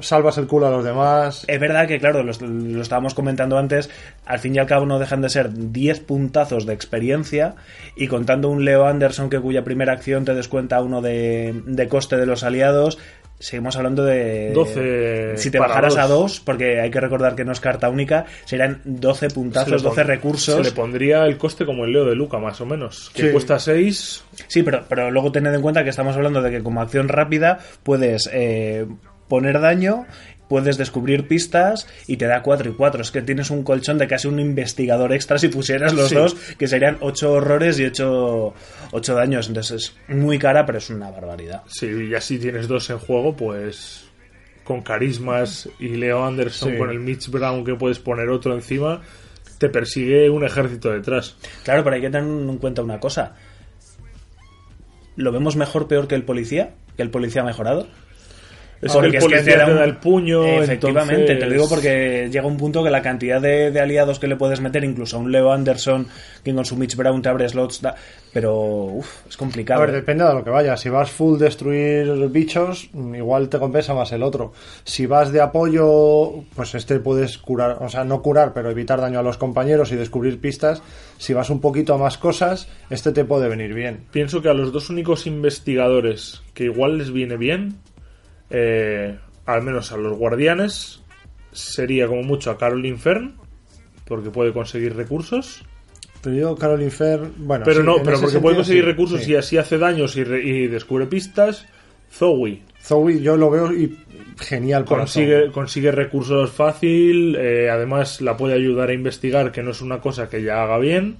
Salvas 0.00 0.38
el 0.38 0.48
culo 0.48 0.66
a 0.66 0.70
los 0.70 0.82
demás. 0.84 1.44
Es 1.46 1.60
verdad 1.60 1.86
que, 1.86 2.00
claro, 2.00 2.24
lo, 2.24 2.32
lo 2.40 2.82
estábamos 2.82 3.14
comentando 3.14 3.58
antes, 3.58 3.90
al 4.26 4.40
fin 4.40 4.56
y 4.56 4.58
al 4.58 4.66
cabo 4.66 4.86
no 4.86 4.98
dejan 4.98 5.20
de 5.20 5.28
ser 5.28 5.50
10 5.52 6.00
puntazos 6.00 6.66
de 6.66 6.72
experiencia 6.72 7.54
y 7.94 8.08
contando 8.08 8.48
un 8.48 8.64
Leo 8.64 8.86
Anderson 8.86 9.30
que 9.30 9.38
cuya 9.38 9.62
primera 9.62 9.92
acción 9.92 10.24
te 10.24 10.34
descuenta 10.34 10.80
uno 10.82 11.00
de, 11.00 11.62
de 11.66 11.86
coste 11.88 12.16
de 12.16 12.26
los 12.26 12.42
aliados, 12.42 12.98
seguimos 13.44 13.76
hablando 13.76 14.04
de... 14.04 14.50
12 14.52 15.36
Si 15.36 15.50
te 15.50 15.58
bajaras 15.58 15.96
a 15.96 16.06
dos. 16.06 16.14
2, 16.38 16.40
porque 16.40 16.80
hay 16.80 16.90
que 16.90 17.00
recordar 17.00 17.34
que 17.34 17.44
no 17.44 17.52
es 17.52 17.60
carta 17.60 17.88
única, 17.88 18.24
serían 18.44 18.80
12 18.84 19.18
Se 19.20 19.26
le 19.28 19.34
puntazos, 19.34 19.82
pon- 19.82 19.90
12 19.90 20.02
recursos. 20.04 20.54
Se 20.56 20.62
le 20.62 20.70
pondría 20.72 21.24
el 21.26 21.36
coste 21.38 21.64
como 21.66 21.84
el 21.84 21.92
Leo 21.92 22.04
de 22.04 22.14
Luca, 22.14 22.38
más 22.38 22.60
o 22.60 22.66
menos. 22.66 23.10
Que 23.14 23.22
Sí. 23.26 23.30
cuesta 23.32 23.58
6. 23.58 24.24
Sí, 24.48 24.62
pero, 24.62 24.84
pero 24.88 25.10
luego 25.10 25.30
tened 25.32 25.54
en 25.54 25.62
cuenta 25.62 25.84
que 25.84 25.90
estamos 25.90 26.16
hablando 26.16 26.42
de 26.42 26.50
que 26.50 26.62
como 26.62 26.80
acción 26.80 27.08
rápida 27.08 27.58
puedes 27.82 28.28
eh, 28.32 28.86
poner 29.28 29.60
daño, 29.60 30.06
puedes 30.48 30.76
descubrir 30.78 31.26
pistas 31.28 31.86
y 32.06 32.16
te 32.16 32.26
da 32.26 32.42
4 32.42 32.70
y 32.70 32.74
4. 32.74 33.02
Es 33.02 33.10
que 33.10 33.22
tienes 33.22 33.50
un 33.50 33.62
colchón 33.62 33.98
de 33.98 34.06
casi 34.06 34.28
un 34.28 34.38
investigador 34.40 35.12
extra 35.12 35.38
si 35.38 35.48
pusieras 35.48 35.92
los 35.94 36.08
Sí. 36.10 36.14
dos, 36.14 36.34
que 36.58 36.68
serían 36.68 36.98
8 37.00 37.32
horrores 37.32 37.78
y 37.80 37.84
8, 37.86 38.54
ocho 38.92 39.14
daños. 39.14 39.48
Entonces 39.48 39.94
es 40.08 40.14
muy 40.16 40.38
cara, 40.38 40.64
pero 40.66 40.78
es 40.78 40.90
una 40.90 41.10
barbaridad. 41.10 41.62
Si 41.66 41.86
y 41.86 42.14
así 42.14 42.38
tienes 42.38 42.68
dos 42.68 42.88
en 42.90 42.98
juego, 42.98 43.34
pues 43.34 44.04
con 44.64 44.80
carismas 44.82 45.68
y 45.78 45.88
Leo 45.88 46.24
Anderson 46.24 46.72
Sí. 46.72 46.78
con 46.78 46.88
el 46.90 46.98
Mitch 47.00 47.28
Brown 47.28 47.64
que 47.64 47.74
puedes 47.74 47.98
poner 47.98 48.28
otro 48.30 48.54
encima, 48.54 49.02
te 49.58 49.68
persigue 49.68 50.30
un 50.30 50.44
ejército 50.44 50.90
detrás. 50.90 51.36
Claro, 51.64 51.84
pero 51.84 51.96
hay 51.96 52.02
que 52.02 52.10
tener 52.10 52.26
en 52.28 52.58
cuenta 52.58 52.82
una 52.82 52.98
cosa. 52.98 53.34
¿Lo 55.16 55.32
vemos 55.32 55.56
mejor 55.56 55.86
peor 55.86 56.08
que 56.08 56.14
el 56.14 56.24
policía? 56.24 56.74
¿Que 56.96 57.02
el 57.02 57.10
policía 57.10 57.42
ha 57.42 57.44
mejorado? 57.44 57.86
Es 58.84 58.92
Porque 58.92 59.12
que 59.12 59.16
el 59.16 59.22
es 59.22 59.28
que 59.30 59.36
te 59.38 59.50
te 59.52 59.56
da 59.56 59.66
un- 59.66 59.78
el 59.78 59.96
puño. 59.96 60.44
Efectivamente, 60.62 61.14
entonces- 61.14 61.38
te 61.40 61.46
lo 61.46 61.52
digo 61.52 61.68
porque 61.70 62.28
llega 62.30 62.46
un 62.46 62.56
punto 62.58 62.84
que 62.84 62.90
la 62.90 63.00
cantidad 63.00 63.40
de, 63.40 63.70
de 63.70 63.80
aliados 63.80 64.18
que 64.18 64.26
le 64.26 64.36
puedes 64.36 64.60
meter, 64.60 64.84
incluso 64.84 65.16
a 65.16 65.20
un 65.20 65.32
Leo 65.32 65.50
Anderson, 65.52 66.06
que 66.44 66.54
con 66.54 66.66
su 66.66 66.76
Mitch 66.76 66.94
Brown 66.94 67.22
te 67.22 67.30
abre 67.30 67.48
slots, 67.48 67.80
da- 67.80 67.94
pero 68.32 68.54
uf, 68.54 69.26
es 69.28 69.36
A 69.36 69.38
complicado. 69.38 69.80
ver, 69.80 69.90
¿eh? 69.90 69.92
depende 69.94 70.24
de 70.24 70.34
lo 70.34 70.44
que 70.44 70.50
vayas. 70.50 70.80
Si 70.80 70.90
vas 70.90 71.10
full 71.10 71.38
destruir 71.38 72.28
bichos, 72.28 72.90
mm, 72.92 73.14
igual 73.14 73.48
te 73.48 73.58
compensa 73.58 73.94
más 73.94 74.12
el 74.12 74.22
otro. 74.22 74.52
Si 74.84 75.06
vas 75.06 75.32
de 75.32 75.40
apoyo, 75.40 76.42
pues 76.54 76.74
este 76.74 76.98
puedes 77.00 77.38
curar, 77.38 77.78
o 77.80 77.88
sea, 77.88 78.04
no 78.04 78.20
curar, 78.20 78.52
pero 78.52 78.70
evitar 78.70 79.00
daño 79.00 79.18
a 79.18 79.22
los 79.22 79.38
compañeros 79.38 79.92
y 79.92 79.96
descubrir 79.96 80.40
pistas. 80.40 80.82
Si 81.16 81.32
vas 81.32 81.48
un 81.48 81.60
poquito 81.60 81.94
a 81.94 81.98
más 81.98 82.18
cosas, 82.18 82.68
este 82.90 83.12
te 83.12 83.24
puede 83.24 83.48
venir 83.48 83.72
bien. 83.72 84.00
Pienso 84.10 84.42
que 84.42 84.50
a 84.50 84.54
los 84.54 84.72
dos 84.72 84.90
únicos 84.90 85.26
investigadores 85.26 86.42
que 86.52 86.64
igual 86.64 86.98
les 86.98 87.12
viene 87.12 87.36
bien, 87.36 87.76
eh, 88.56 89.18
al 89.46 89.62
menos 89.62 89.90
a 89.90 89.96
los 89.96 90.16
guardianes, 90.16 91.02
sería 91.50 92.06
como 92.06 92.22
mucho 92.22 92.52
a 92.52 92.56
Caroline 92.58 92.96
Fern, 92.98 93.34
porque 94.06 94.30
puede 94.30 94.52
conseguir 94.52 94.94
recursos. 94.94 95.64
Pero 96.22 96.36
yo, 96.36 96.56
Caroline 96.56 96.90
bueno. 97.36 97.64
Pero 97.64 97.80
sí, 97.80 97.86
no, 97.86 97.96
pero 97.96 98.04
porque 98.04 98.18
sentido, 98.18 98.40
puede 98.42 98.56
conseguir 98.56 98.84
sí, 98.84 98.90
recursos 98.90 99.22
sí. 99.22 99.32
y 99.32 99.34
así 99.36 99.58
hace 99.58 99.76
daños 99.76 100.16
y, 100.16 100.24
re- 100.24 100.42
y 100.44 100.66
descubre 100.68 101.06
pistas. 101.06 101.66
Zoe. 102.10 102.62
Zoe 102.80 103.20
yo 103.20 103.36
lo 103.36 103.50
veo 103.50 103.72
y 103.72 103.98
genial 104.38 104.84
consigue, 104.84 105.50
consigue 105.50 105.90
recursos 105.90 106.50
fácil, 106.50 107.34
eh, 107.36 107.68
además 107.70 108.20
la 108.20 108.36
puede 108.36 108.54
ayudar 108.54 108.88
a 108.90 108.94
investigar, 108.94 109.50
que 109.52 109.62
no 109.62 109.72
es 109.72 109.80
una 109.82 110.00
cosa 110.00 110.28
que 110.28 110.42
ya 110.42 110.62
haga 110.62 110.78
bien. 110.78 111.16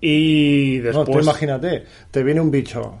Y 0.00 0.78
No, 0.78 0.84
después... 0.84 1.10
tú 1.18 1.22
imagínate, 1.22 1.84
te 2.10 2.22
viene 2.22 2.40
un 2.40 2.50
bicho, 2.50 3.00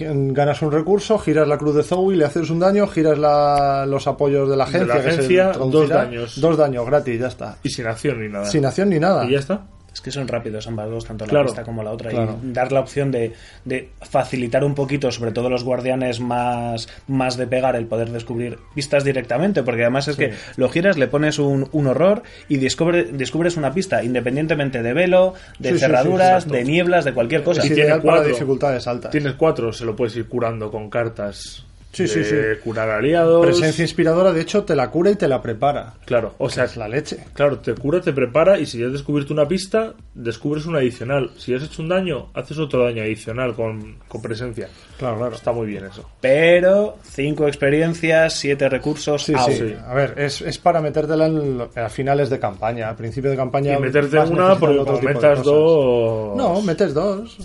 ganas 0.00 0.62
un 0.62 0.72
recurso, 0.72 1.18
giras 1.18 1.46
la 1.46 1.58
cruz 1.58 1.74
de 1.74 1.82
Zoe, 1.82 2.16
le 2.16 2.24
haces 2.24 2.48
un 2.50 2.58
daño, 2.58 2.86
giras 2.86 3.18
la- 3.18 3.84
los 3.86 4.06
apoyos 4.06 4.48
de 4.48 4.56
la 4.56 4.64
De 4.64 4.70
agencia, 4.70 4.86
la 4.94 5.02
que 5.02 5.02
se 5.02 5.14
agencia, 5.16 5.52
dos 5.52 5.88
daños. 5.88 6.40
Dos 6.40 6.56
daños 6.56 6.86
gratis, 6.86 7.20
ya 7.20 7.26
está. 7.28 7.56
Y 7.62 7.68
sin 7.70 7.86
acción 7.86 8.20
ni 8.20 8.28
nada. 8.28 8.46
Sin 8.46 8.64
acción 8.66 8.88
ni 8.90 8.98
nada. 8.98 9.24
Y 9.24 9.32
ya 9.32 9.38
está. 9.38 9.62
Es 9.92 10.00
que 10.00 10.10
son 10.10 10.26
rápidos 10.26 10.66
ambas 10.66 10.88
dos, 10.88 11.04
tanto 11.04 11.26
la 11.26 11.30
Claro, 11.30 11.46
pista 11.46 11.64
como 11.64 11.82
la 11.82 11.90
otra. 11.90 12.10
claro. 12.10 12.38
Y 12.42 12.52
dar 12.52 12.72
la 12.72 12.80
opción 12.80 13.10
de, 13.10 13.34
de 13.66 13.90
facilitar 14.00 14.64
un 14.64 14.74
poquito, 14.74 15.12
sobre 15.12 15.32
todo 15.32 15.50
los 15.50 15.64
guardianes 15.64 16.18
más, 16.18 16.88
más 17.08 17.36
de 17.36 17.46
pegar, 17.46 17.76
el 17.76 17.86
poder 17.86 18.10
descubrir 18.10 18.58
pistas 18.74 19.04
directamente. 19.04 19.62
Porque 19.62 19.82
además 19.82 20.08
es 20.08 20.16
que 20.16 20.32
lo 20.56 20.68
giras, 20.70 20.96
le 20.96 21.08
pones 21.08 21.38
un, 21.38 21.68
un 21.72 21.86
horror 21.86 22.22
y 22.48 22.56
descubre, 22.56 23.04
descubres 23.04 23.56
una 23.58 23.74
pista, 23.74 24.02
independientemente 24.02 24.82
de 24.82 24.92
velo, 24.94 25.34
de 25.58 25.68
Sí, 25.70 25.74
sí, 25.74 25.80
sí, 25.80 25.80
cerraduras, 25.80 26.48
de 26.48 26.64
nieblas, 26.64 27.04
de 27.04 27.12
cualquier 27.12 27.42
cosa. 27.42 27.60
Es 27.62 27.70
Y 27.70 27.74
tiene 27.74 27.98
cuatro. 28.00 28.28
dificultades 28.28 28.86
altas. 28.86 29.10
Tienes 29.10 29.34
cuatro, 29.34 29.72
se 29.72 29.84
lo 29.84 29.94
puedes 29.94 30.16
ir 30.16 30.26
curando 30.26 30.70
con 30.70 30.88
cartas. 30.88 31.66
Sí, 31.92 32.04
de 32.04 32.08
sí, 32.08 32.24
sí. 32.24 32.36
curar 32.64 32.88
aliados. 32.88 33.44
Presencia 33.44 33.82
inspiradora, 33.82 34.32
de 34.32 34.40
hecho, 34.40 34.64
te 34.64 34.74
la 34.74 34.90
cura 34.90 35.10
y 35.10 35.16
te 35.16 35.28
la 35.28 35.42
prepara. 35.42 35.92
Claro, 36.06 36.34
o 36.38 36.48
sea, 36.48 36.64
Es 36.64 36.76
la 36.78 36.88
leche. 36.88 37.18
claro, 37.34 37.58
te 37.58 37.74
cura, 37.74 38.00
te 38.00 38.12
prepara 38.14 38.58
y 38.58 38.64
si 38.64 38.78
ya 38.78 38.86
has 38.86 38.92
descubierto 38.92 39.34
una 39.34 39.46
pista, 39.46 39.92
descubres 40.14 40.64
una 40.64 40.78
adicional. 40.78 41.30
Si 41.36 41.52
has 41.54 41.62
hecho 41.62 41.82
un 41.82 41.88
daño, 41.90 42.30
haces 42.32 42.58
otro 42.58 42.84
daño 42.84 43.02
adicional 43.02 43.54
con, 43.54 43.96
con 44.08 44.22
presencia. 44.22 44.68
Claro, 44.98 45.18
claro. 45.18 45.34
Está 45.34 45.52
muy 45.52 45.66
bien 45.66 45.84
eso. 45.84 46.08
Pero 46.20 46.96
cinco 47.02 47.46
experiencias, 47.46 48.32
siete 48.34 48.68
recursos. 48.70 49.22
Sí, 49.24 49.34
sí. 49.46 49.52
sí. 49.52 49.74
A 49.86 49.92
ver, 49.92 50.14
es, 50.16 50.40
es 50.40 50.56
para 50.58 50.80
metértela 50.80 51.26
en 51.26 51.58
lo- 51.58 51.70
a 51.76 51.88
finales 51.90 52.30
de 52.30 52.38
campaña. 52.38 52.88
A 52.88 52.96
principio 52.96 53.30
de 53.30 53.36
campaña. 53.36 53.76
Y 53.76 53.80
meterte 53.80 54.16
vas 54.16 54.30
una 54.30 54.56
porque 54.58 54.78
otro 54.78 54.96
de 54.96 55.02
metas 55.02 55.38
cosas. 55.40 55.44
dos... 55.44 56.36
No, 56.38 56.62
metes 56.62 56.94
dos. 56.94 57.36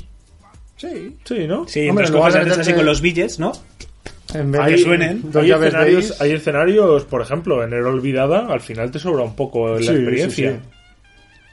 Sí. 0.78 1.18
Sí, 1.26 1.48
¿no? 1.48 1.68
Sí, 1.68 1.90
Hombre, 1.90 2.04
pues 2.04 2.12
lugar 2.12 2.32
coges 2.32 2.46
de 2.46 2.52
haces 2.52 2.62
así 2.68 2.74
con 2.76 2.86
los 2.86 3.02
billetes, 3.02 3.40
¿no? 3.40 3.52
En 4.40 4.52
vez 4.52 4.62
Hay, 4.62 4.72
de 4.74 4.78
suenen. 4.80 5.24
hay 5.34 5.48
de 5.48 5.54
escenarios, 5.68 6.22
hay 6.22 6.32
escenarios, 6.34 7.06
por 7.06 7.22
ejemplo, 7.22 7.64
en 7.64 7.74
Era 7.74 7.88
Olvidada, 7.90 8.48
al 8.52 8.62
final 8.62 8.92
te 8.92 9.00
sobra 9.00 9.24
un 9.24 9.36
poco 9.36 9.70
la 9.70 9.80
Sí, 9.82 9.90
experiencia. 9.90 10.52
sí. 10.52 10.58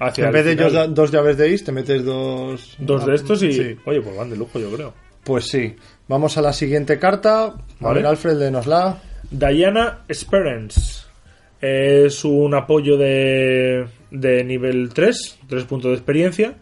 Hacia 0.00 0.26
En 0.26 0.32
vez 0.32 0.44
de 0.44 0.50
final. 0.56 0.72
da- 0.72 0.86
dos 0.88 1.10
llaves 1.12 1.36
de 1.36 1.50
is, 1.50 1.64
te 1.64 1.72
metes 1.72 2.04
dos. 2.04 2.74
Dos 2.78 3.06
de 3.06 3.14
estos 3.14 3.42
y... 3.42 3.76
Oye, 3.86 4.00
pues 4.00 4.16
van 4.16 4.28
de 4.28 4.36
lujo, 4.36 4.58
yo 4.58 4.70
creo. 4.72 4.92
Pues 5.22 5.46
sí. 5.46 5.76
Vamos 6.08 6.36
a 6.36 6.42
la 6.42 6.52
siguiente 6.52 6.98
carta. 6.98 7.44
A 7.46 7.54
Vale. 7.80 7.94
ver, 8.00 8.06
Alfred, 8.06 8.36
lenosla. 8.36 8.98
Diana 9.30 10.00
Esperance. 10.08 11.04
Es 11.60 12.24
un 12.24 12.54
apoyo 12.54 12.96
de, 12.98 13.86
de 14.10 14.44
nivel 14.44 14.90
3, 14.92 15.38
3 15.48 15.64
puntos 15.64 15.90
de 15.92 15.96
experiencia. 15.96 16.54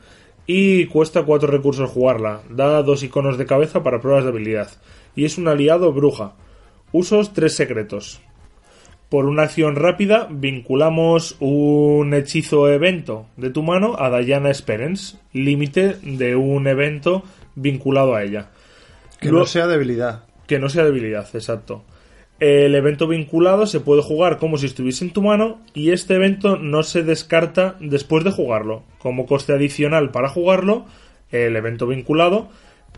Y 0.46 0.86
cuesta 0.86 1.22
4 1.22 1.48
recursos 1.50 1.88
jugarla. 1.90 2.42
Da 2.50 2.82
dos 2.82 3.02
iconos 3.02 3.38
de 3.38 3.46
cabeza 3.46 3.82
para 3.82 4.00
pruebas 4.00 4.24
de 4.24 4.30
habilidad. 4.30 4.68
Y 5.14 5.24
es 5.24 5.38
un 5.38 5.48
aliado 5.48 5.92
bruja. 5.92 6.32
Usos 6.92 7.32
3 7.32 7.54
secretos. 7.54 8.20
Por 9.08 9.26
una 9.26 9.42
acción 9.42 9.76
rápida, 9.76 10.26
vinculamos 10.30 11.36
un 11.38 12.14
hechizo 12.14 12.70
evento 12.70 13.26
de 13.36 13.50
tu 13.50 13.62
mano 13.62 13.96
a 13.98 14.16
Diana 14.20 14.50
Esperance, 14.50 15.18
límite 15.34 15.96
de 16.02 16.34
un 16.34 16.66
evento 16.66 17.22
vinculado 17.54 18.14
a 18.14 18.22
ella. 18.22 18.48
Que 19.20 19.28
Luego- 19.28 19.40
no 19.44 19.46
sea 19.46 19.66
debilidad. 19.66 20.24
que 20.46 20.58
no 20.58 20.68
sea 20.70 20.84
debilidad, 20.84 21.28
exacto. 21.34 21.82
El 22.40 22.74
evento 22.74 23.06
vinculado 23.06 23.66
se 23.66 23.80
puede 23.80 24.02
jugar 24.02 24.38
como 24.38 24.58
si 24.58 24.66
estuviese 24.66 25.04
en 25.04 25.12
tu 25.12 25.22
mano 25.22 25.60
y 25.74 25.90
este 25.92 26.14
evento 26.14 26.56
no 26.56 26.82
se 26.82 27.02
descarta 27.02 27.76
después 27.80 28.24
de 28.24 28.32
jugarlo. 28.32 28.82
Como 28.98 29.26
coste 29.26 29.52
adicional 29.52 30.10
para 30.10 30.28
jugarlo, 30.28 30.86
el 31.30 31.54
evento 31.54 31.86
vinculado, 31.86 32.48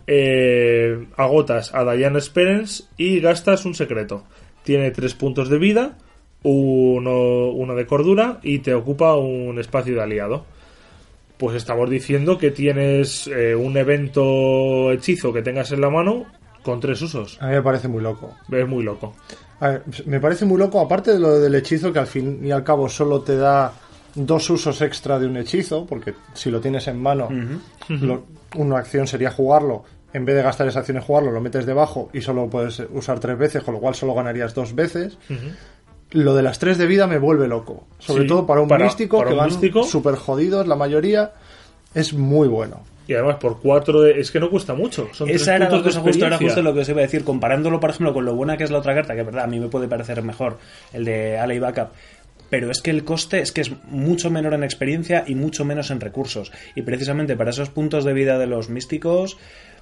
eh, 0.07 1.05
agotas 1.17 1.73
a 1.73 1.83
Diana 1.93 2.19
Esperance 2.19 2.83
y 2.97 3.19
gastas 3.19 3.65
un 3.65 3.75
secreto. 3.75 4.23
Tiene 4.63 4.91
tres 4.91 5.13
puntos 5.13 5.49
de 5.49 5.57
vida, 5.57 5.97
uno, 6.43 7.49
uno 7.51 7.75
de 7.75 7.85
cordura 7.85 8.39
y 8.43 8.59
te 8.59 8.73
ocupa 8.73 9.15
un 9.15 9.59
espacio 9.59 9.95
de 9.95 10.01
aliado. 10.01 10.45
Pues 11.37 11.55
estamos 11.57 11.89
diciendo 11.89 12.37
que 12.37 12.51
tienes 12.51 13.27
eh, 13.27 13.55
un 13.55 13.75
evento 13.77 14.91
hechizo 14.91 15.33
que 15.33 15.41
tengas 15.41 15.71
en 15.71 15.81
la 15.81 15.89
mano 15.89 16.25
con 16.63 16.79
tres 16.79 17.01
usos. 17.01 17.37
A 17.41 17.47
mí 17.47 17.53
me 17.55 17.61
parece 17.61 17.87
muy 17.87 18.01
loco. 18.01 18.35
Es 18.51 18.67
muy 18.67 18.83
loco. 18.83 19.15
A 19.59 19.69
ver, 19.69 19.83
me 20.05 20.19
parece 20.19 20.45
muy 20.45 20.57
loco, 20.57 20.79
aparte 20.81 21.11
de 21.13 21.19
lo 21.19 21.39
del 21.39 21.55
hechizo, 21.55 21.91
que 21.93 21.99
al 21.99 22.07
fin 22.07 22.39
y 22.43 22.51
al 22.51 22.63
cabo 22.63 22.87
solo 22.89 23.21
te 23.21 23.35
da 23.37 23.73
dos 24.15 24.49
usos 24.49 24.81
extra 24.81 25.19
de 25.19 25.27
un 25.27 25.37
hechizo, 25.37 25.85
porque 25.85 26.13
si 26.33 26.49
lo 26.49 26.59
tienes 26.61 26.87
en 26.87 27.01
mano, 27.01 27.27
lo- 27.89 28.23
una 28.55 28.77
acción 28.79 29.07
sería 29.07 29.31
jugarlo. 29.31 29.83
En 30.13 30.23
vez 30.25 30.35
de 30.35 30.43
gastar 30.43 30.67
esa 30.67 30.79
acción 30.79 30.97
en 30.97 31.03
jugarlo, 31.03 31.31
lo 31.31 31.41
metes 31.41 31.65
debajo 31.65 32.09
y 32.13 32.21
solo 32.21 32.49
puedes 32.49 32.79
usar 32.93 33.19
tres 33.19 33.37
veces, 33.37 33.63
con 33.63 33.73
lo 33.73 33.79
cual 33.81 33.95
solo 33.95 34.13
ganarías 34.13 34.53
dos 34.53 34.73
veces. 34.73 35.17
Lo 36.11 36.35
de 36.35 36.43
las 36.43 36.59
tres 36.59 36.77
de 36.77 36.85
vida 36.85 37.07
me 37.07 37.17
vuelve 37.17 37.47
loco. 37.47 37.85
Sobre 37.99 38.23
Sí, 38.23 38.27
todo 38.29 38.45
para 38.45 38.61
un 38.61 38.67
para- 38.69 38.85
místico 38.85 39.17
para 39.17 39.29
que 39.29 39.33
un 39.33 39.39
van 39.39 39.49
místico. 39.49 39.83
súper 39.83 40.15
jodidos, 40.15 40.67
la 40.67 40.75
mayoría. 40.75 41.31
Es 41.93 42.13
muy 42.13 42.47
bueno. 42.47 42.81
Y 43.07 43.13
además 43.13 43.35
por 43.35 43.59
cuatro 43.59 44.01
de... 44.01 44.19
Es 44.19 44.31
que 44.31 44.39
no 44.39 44.49
cuesta 44.49 44.73
mucho. 44.73 45.09
Son 45.13 45.29
Esa 45.29 45.55
era 45.57 45.69
la 45.69 45.83
cosa 45.83 45.99
justo, 46.01 46.25
era 46.25 46.37
justo 46.39 46.61
lo 46.63 46.73
que 46.73 46.79
os 46.79 46.89
iba 46.89 46.99
a 46.99 47.03
decir. 47.03 47.23
Comparándolo, 47.23 47.79
por 47.79 47.89
ejemplo, 47.91 48.13
con 48.13 48.25
lo 48.25 48.33
buena 48.35 48.57
que 48.57 48.63
es 48.63 48.71
la 48.71 48.79
otra 48.79 48.95
carta, 48.95 49.13
que 49.13 49.19
es 49.19 49.25
verdad, 49.25 49.43
a 49.43 49.47
mí 49.47 49.59
me 49.59 49.67
puede 49.67 49.87
parecer 49.87 50.21
mejor 50.23 50.57
el 50.93 51.05
de 51.05 51.37
Alley 51.37 51.59
Backup. 51.59 51.89
Pero 52.49 52.71
es 52.71 52.81
que 52.81 52.91
el 52.91 53.03
coste 53.03 53.39
es 53.39 53.51
que 53.51 53.61
es 53.61 53.71
mucho 53.85 54.29
menor 54.29 54.53
en 54.53 54.63
experiencia 54.63 55.23
y 55.25 55.35
mucho 55.35 55.65
menos 55.65 55.91
en 55.91 55.99
recursos. 55.99 56.51
Y 56.75 56.83
precisamente 56.83 57.35
para 57.35 57.49
esos 57.49 57.69
puntos 57.69 58.03
de 58.03 58.13
vida 58.13 58.37
de 58.37 58.47
los 58.47 58.69
místicos, 58.69 59.37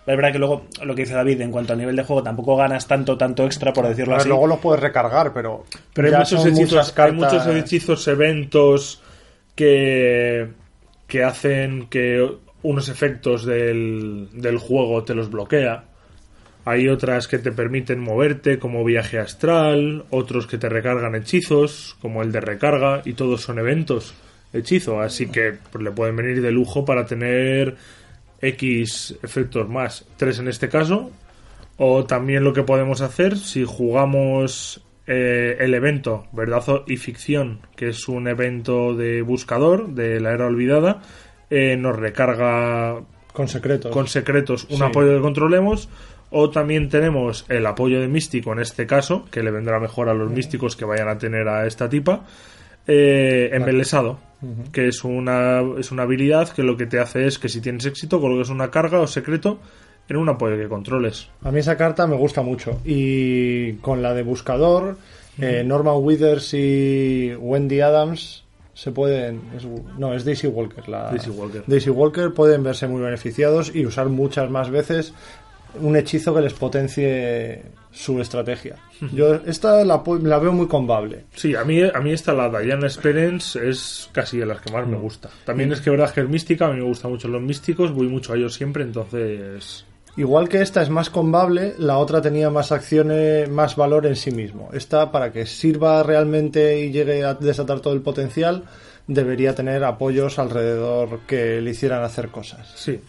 es 0.05 0.17
verdad 0.17 0.33
que 0.33 0.39
luego, 0.39 0.65
lo 0.83 0.95
que 0.95 1.03
dice 1.03 1.13
David, 1.13 1.39
en 1.41 1.51
cuanto 1.51 1.73
a 1.73 1.75
nivel 1.77 1.95
de 1.95 2.03
juego, 2.03 2.23
tampoco 2.23 2.57
ganas 2.57 2.87
tanto, 2.87 3.17
tanto 3.17 3.45
extra, 3.45 3.71
por 3.71 3.87
decirlo 3.87 4.13
A 4.13 4.17
ver, 4.17 4.21
así. 4.21 4.29
luego 4.29 4.47
los 4.47 4.59
puedes 4.59 4.81
recargar, 4.81 5.33
pero. 5.33 5.63
Pero 5.93 6.07
hay 6.09 6.15
muchos, 6.15 6.45
hechizos, 6.45 6.99
hay 6.99 7.11
muchos 7.13 7.47
hechizos, 7.47 8.07
eventos 8.09 9.01
que, 9.55 10.49
que 11.07 11.23
hacen 11.23 11.87
que 11.87 12.25
unos 12.63 12.89
efectos 12.89 13.45
del, 13.45 14.29
del 14.33 14.57
juego 14.57 15.03
te 15.03 15.15
los 15.15 15.29
bloquea. 15.29 15.85
Hay 16.65 16.87
otras 16.87 17.27
que 17.27 17.39
te 17.39 17.51
permiten 17.51 17.99
moverte, 17.99 18.57
como 18.57 18.83
viaje 18.85 19.19
astral, 19.19 20.05
otros 20.09 20.47
que 20.47 20.57
te 20.57 20.69
recargan 20.69 21.15
hechizos, 21.15 21.97
como 22.01 22.21
el 22.23 22.31
de 22.31 22.39
recarga, 22.39 23.01
y 23.05 23.13
todos 23.13 23.41
son 23.41 23.59
eventos 23.59 24.13
hechizo, 24.53 25.01
así 25.01 25.27
que 25.27 25.53
pues, 25.71 25.83
le 25.83 25.91
pueden 25.91 26.15
venir 26.15 26.41
de 26.41 26.51
lujo 26.51 26.85
para 26.85 27.05
tener 27.07 27.75
X 28.41 29.15
efectos 29.23 29.67
más, 29.67 30.05
tres 30.17 30.39
en 30.39 30.47
este 30.47 30.69
caso, 30.69 31.11
o 31.77 32.05
también 32.05 32.43
lo 32.43 32.53
que 32.53 32.63
podemos 32.63 33.01
hacer 33.01 33.37
si 33.37 33.63
jugamos 33.65 34.83
eh, 35.07 35.57
el 35.59 35.73
evento 35.73 36.27
Verdad 36.33 36.63
y 36.87 36.97
Ficción, 36.97 37.59
que 37.75 37.89
es 37.89 38.07
un 38.07 38.27
evento 38.27 38.93
de 38.93 39.21
buscador 39.21 39.89
de 39.89 40.19
la 40.19 40.31
era 40.31 40.45
olvidada, 40.45 41.01
eh, 41.49 41.75
nos 41.75 41.97
recarga 41.97 43.01
Con 43.33 43.47
secretos. 43.47 43.91
con 43.91 44.07
secretos 44.07 44.65
un 44.69 44.77
Sí. 44.77 44.83
apoyo 44.83 45.15
que 45.15 45.21
controlemos. 45.21 45.89
O 46.35 46.49
también 46.49 46.89
tenemos 46.89 47.45
el 47.47 47.65
apoyo 47.65 48.01
de 48.01 48.07
místico 48.07 48.51
en 48.53 48.59
este 48.59 48.87
caso, 48.87 49.25
que 49.31 49.43
le 49.43 49.51
vendrá 49.51 49.79
mejor 49.79 50.09
a 50.09 50.13
los 50.15 50.31
místicos 50.31 50.75
que 50.75 50.83
vayan 50.83 51.07
a 51.07 51.17
tener 51.17 51.47
a 51.47 51.67
esta 51.67 51.87
tipa. 51.87 52.25
Eh, 52.85 53.49
embelesado, 53.53 54.19
que 54.73 54.87
es 54.89 55.03
una, 55.05 55.61
es 55.79 55.91
una 55.91 56.03
habilidad 56.03 56.49
que 56.49 56.63
lo 56.63 56.75
que 56.75 56.85
te 56.85 56.99
hace 56.99 57.27
es 57.27 57.39
que 57.39 57.47
si 57.47 57.61
tienes 57.61 57.85
éxito 57.85 58.19
coloques 58.19 58.49
una 58.49 58.69
carga 58.71 58.99
o 58.99 59.07
secreto 59.07 59.59
en 60.09 60.17
un 60.17 60.27
apoyo 60.27 60.57
que 60.57 60.67
controles. 60.67 61.29
A 61.43 61.51
mí 61.51 61.59
esa 61.59 61.77
carta 61.77 62.05
me 62.07 62.17
gusta 62.17 62.41
mucho. 62.41 62.81
Y 62.83 63.73
con 63.73 64.01
la 64.01 64.13
de 64.13 64.23
buscador, 64.23 64.97
eh, 65.39 65.63
Norman 65.65 65.95
Withers 65.97 66.53
y 66.55 67.33
Wendy 67.39 67.79
Adams 67.79 68.43
se 68.73 68.91
pueden. 68.91 69.39
es- 69.55 69.65
no, 69.97 70.13
es 70.13 70.25
Daisy 70.25 70.47
Walker. 70.47 70.89
La, 70.89 71.09
Daisy 71.11 71.29
Walker. 71.29 71.63
Daisy 71.67 71.89
Walker 71.89 72.33
pueden 72.33 72.63
verse 72.63 72.87
muy 72.87 73.01
beneficiados 73.01 73.73
y 73.73 73.85
usar 73.85 74.09
muchas 74.09 74.49
más 74.49 74.69
veces 74.71 75.13
un 75.79 75.95
hechizo 75.95 76.33
que 76.33 76.41
les 76.41 76.53
potencie 76.53 77.63
su 77.91 78.19
estrategia. 78.19 78.77
Yo 79.13 79.35
esta 79.45 79.83
la, 79.83 80.01
la 80.21 80.39
veo 80.39 80.51
muy 80.51 80.67
combable. 80.67 81.25
Sí, 81.35 81.55
a 81.55 81.63
mí, 81.63 81.81
a 81.81 81.99
mí 81.99 82.11
esta, 82.11 82.33
la 82.33 82.49
Diana 82.49 82.87
Experience, 82.87 83.59
es 83.67 84.09
casi 84.11 84.37
de 84.37 84.45
las 84.45 84.61
que 84.61 84.71
más 84.71 84.87
me 84.87 84.97
gusta. 84.97 85.29
También 85.45 85.71
es 85.71 85.81
que 85.81 85.89
verdad 85.89 86.11
que 86.11 86.21
es 86.21 86.29
mística, 86.29 86.65
a 86.65 86.71
mí 86.71 86.79
me 86.79 86.85
gustan 86.85 87.11
mucho 87.11 87.27
los 87.27 87.41
místicos, 87.41 87.91
voy 87.91 88.07
mucho 88.07 88.33
a 88.33 88.37
ellos 88.37 88.53
siempre, 88.53 88.83
entonces... 88.83 89.85
Igual 90.15 90.47
que 90.47 90.61
esta 90.61 90.83
es 90.83 90.91
más 90.91 91.09
combable, 91.09 91.73
la 91.79 91.97
otra 91.97 92.21
tenía 92.21 92.51
más 92.51 92.71
acciones, 92.71 93.49
más 93.49 93.75
valor 93.75 94.05
en 94.05 94.15
sí 94.15 94.29
mismo. 94.29 94.69
Esta, 94.71 95.11
para 95.11 95.31
que 95.31 95.47
sirva 95.47 96.03
realmente 96.03 96.79
y 96.81 96.91
llegue 96.91 97.23
a 97.23 97.33
desatar 97.33 97.79
todo 97.79 97.95
el 97.95 98.01
potencial, 98.01 98.63
debería 99.07 99.55
tener 99.55 99.83
apoyos 99.83 100.37
alrededor 100.37 101.21
que 101.27 101.59
le 101.61 101.71
hicieran 101.71 102.03
hacer 102.03 102.29
cosas. 102.29 102.71
Sí. 102.75 103.01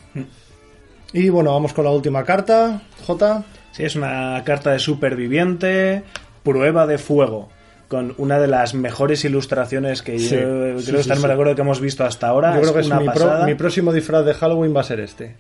Y 1.15 1.31
bueno, 1.31 1.53
vamos 1.53 1.73
con 1.73 1.85
la 1.85 1.91
última 1.93 2.25
carta, 2.25 2.83
J. 3.07 3.45
Sí, 3.73 3.85
es 3.85 3.97
una 3.97 4.43
carta 4.45 4.73
de 4.73 4.79
superviviente, 4.81 6.03
prueba 6.43 6.87
de 6.87 6.99
fuego, 6.99 7.49
con 7.89 8.15
una 8.19 8.39
de 8.39 8.49
las 8.49 8.75
mejores 8.75 9.25
ilustraciones 9.25 10.03
que 10.03 10.19
Sí, 10.19 10.35
yo 10.37 10.41
creo 10.41 10.79
sí, 10.81 10.97
estar 10.97 11.17
sí. 11.17 11.23
me 11.23 11.29
recuerdo 11.29 11.55
que 11.55 11.61
hemos 11.63 11.81
visto 11.81 12.05
hasta 12.05 12.27
ahora. 12.29 12.55
Yo 12.57 12.61
creo 12.63 12.75
que 12.75 12.81
es 12.81 12.87
una 12.89 13.01
mi, 13.01 13.09
pro- 13.09 13.45
mi 13.47 13.55
próximo 13.55 13.93
disfraz 13.93 14.25
de 14.27 14.35
Halloween 14.35 14.75
va 14.77 14.81
a 14.81 14.85
ser 14.85 15.01
este. 15.01 15.37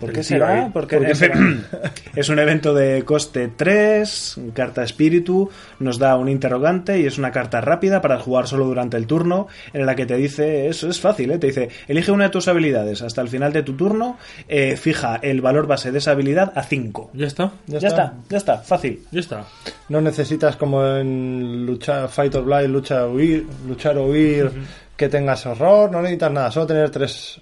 ¿Por 0.00 0.12
qué 0.12 0.22
será? 0.22 0.70
Porque 0.72 0.96
¿Por 0.96 1.04
qué 1.04 1.12
es, 1.12 1.18
será? 1.18 1.38
es 2.16 2.28
un 2.30 2.38
evento 2.38 2.72
de 2.72 3.04
coste 3.04 3.50
3, 3.54 4.40
carta 4.54 4.82
espíritu, 4.82 5.50
nos 5.78 5.98
da 5.98 6.16
un 6.16 6.30
interrogante 6.30 6.98
y 6.98 7.04
es 7.04 7.18
una 7.18 7.30
carta 7.30 7.60
rápida 7.60 8.00
para 8.00 8.18
jugar 8.18 8.48
solo 8.48 8.64
durante 8.64 8.96
el 8.96 9.06
turno, 9.06 9.46
en 9.74 9.84
la 9.84 9.94
que 9.94 10.06
te 10.06 10.16
dice, 10.16 10.68
eso 10.68 10.88
es 10.88 10.98
fácil, 11.00 11.30
¿eh? 11.32 11.38
te 11.38 11.48
dice, 11.48 11.68
elige 11.86 12.12
una 12.12 12.24
de 12.24 12.30
tus 12.30 12.48
habilidades 12.48 13.02
hasta 13.02 13.20
el 13.20 13.28
final 13.28 13.52
de 13.52 13.62
tu 13.62 13.74
turno, 13.74 14.16
eh, 14.48 14.76
fija 14.76 15.16
el 15.16 15.42
valor 15.42 15.66
base 15.66 15.92
de 15.92 15.98
esa 15.98 16.12
habilidad 16.12 16.50
a 16.54 16.62
5. 16.62 17.10
Ya 17.12 17.26
está. 17.26 17.52
Ya, 17.66 17.78
está. 17.78 18.14
ya 18.30 18.38
está, 18.38 18.58
fácil. 18.58 19.04
Ya 19.10 19.20
está. 19.20 19.44
No 19.90 20.00
necesitas 20.00 20.56
como 20.56 20.86
en 20.86 21.66
lucha, 21.66 22.08
Fight 22.08 22.34
or 22.36 22.44
Flight, 22.44 22.70
lucha 22.70 23.06
o 23.06 23.12
huir, 23.12 23.46
luchar 23.68 23.98
o 23.98 24.06
huir, 24.06 24.50
que 24.96 25.08
tengas 25.08 25.44
horror, 25.46 25.90
no 25.90 26.00
necesitas 26.00 26.32
nada, 26.32 26.50
solo 26.50 26.66
tener 26.66 26.90
tres. 26.90 27.40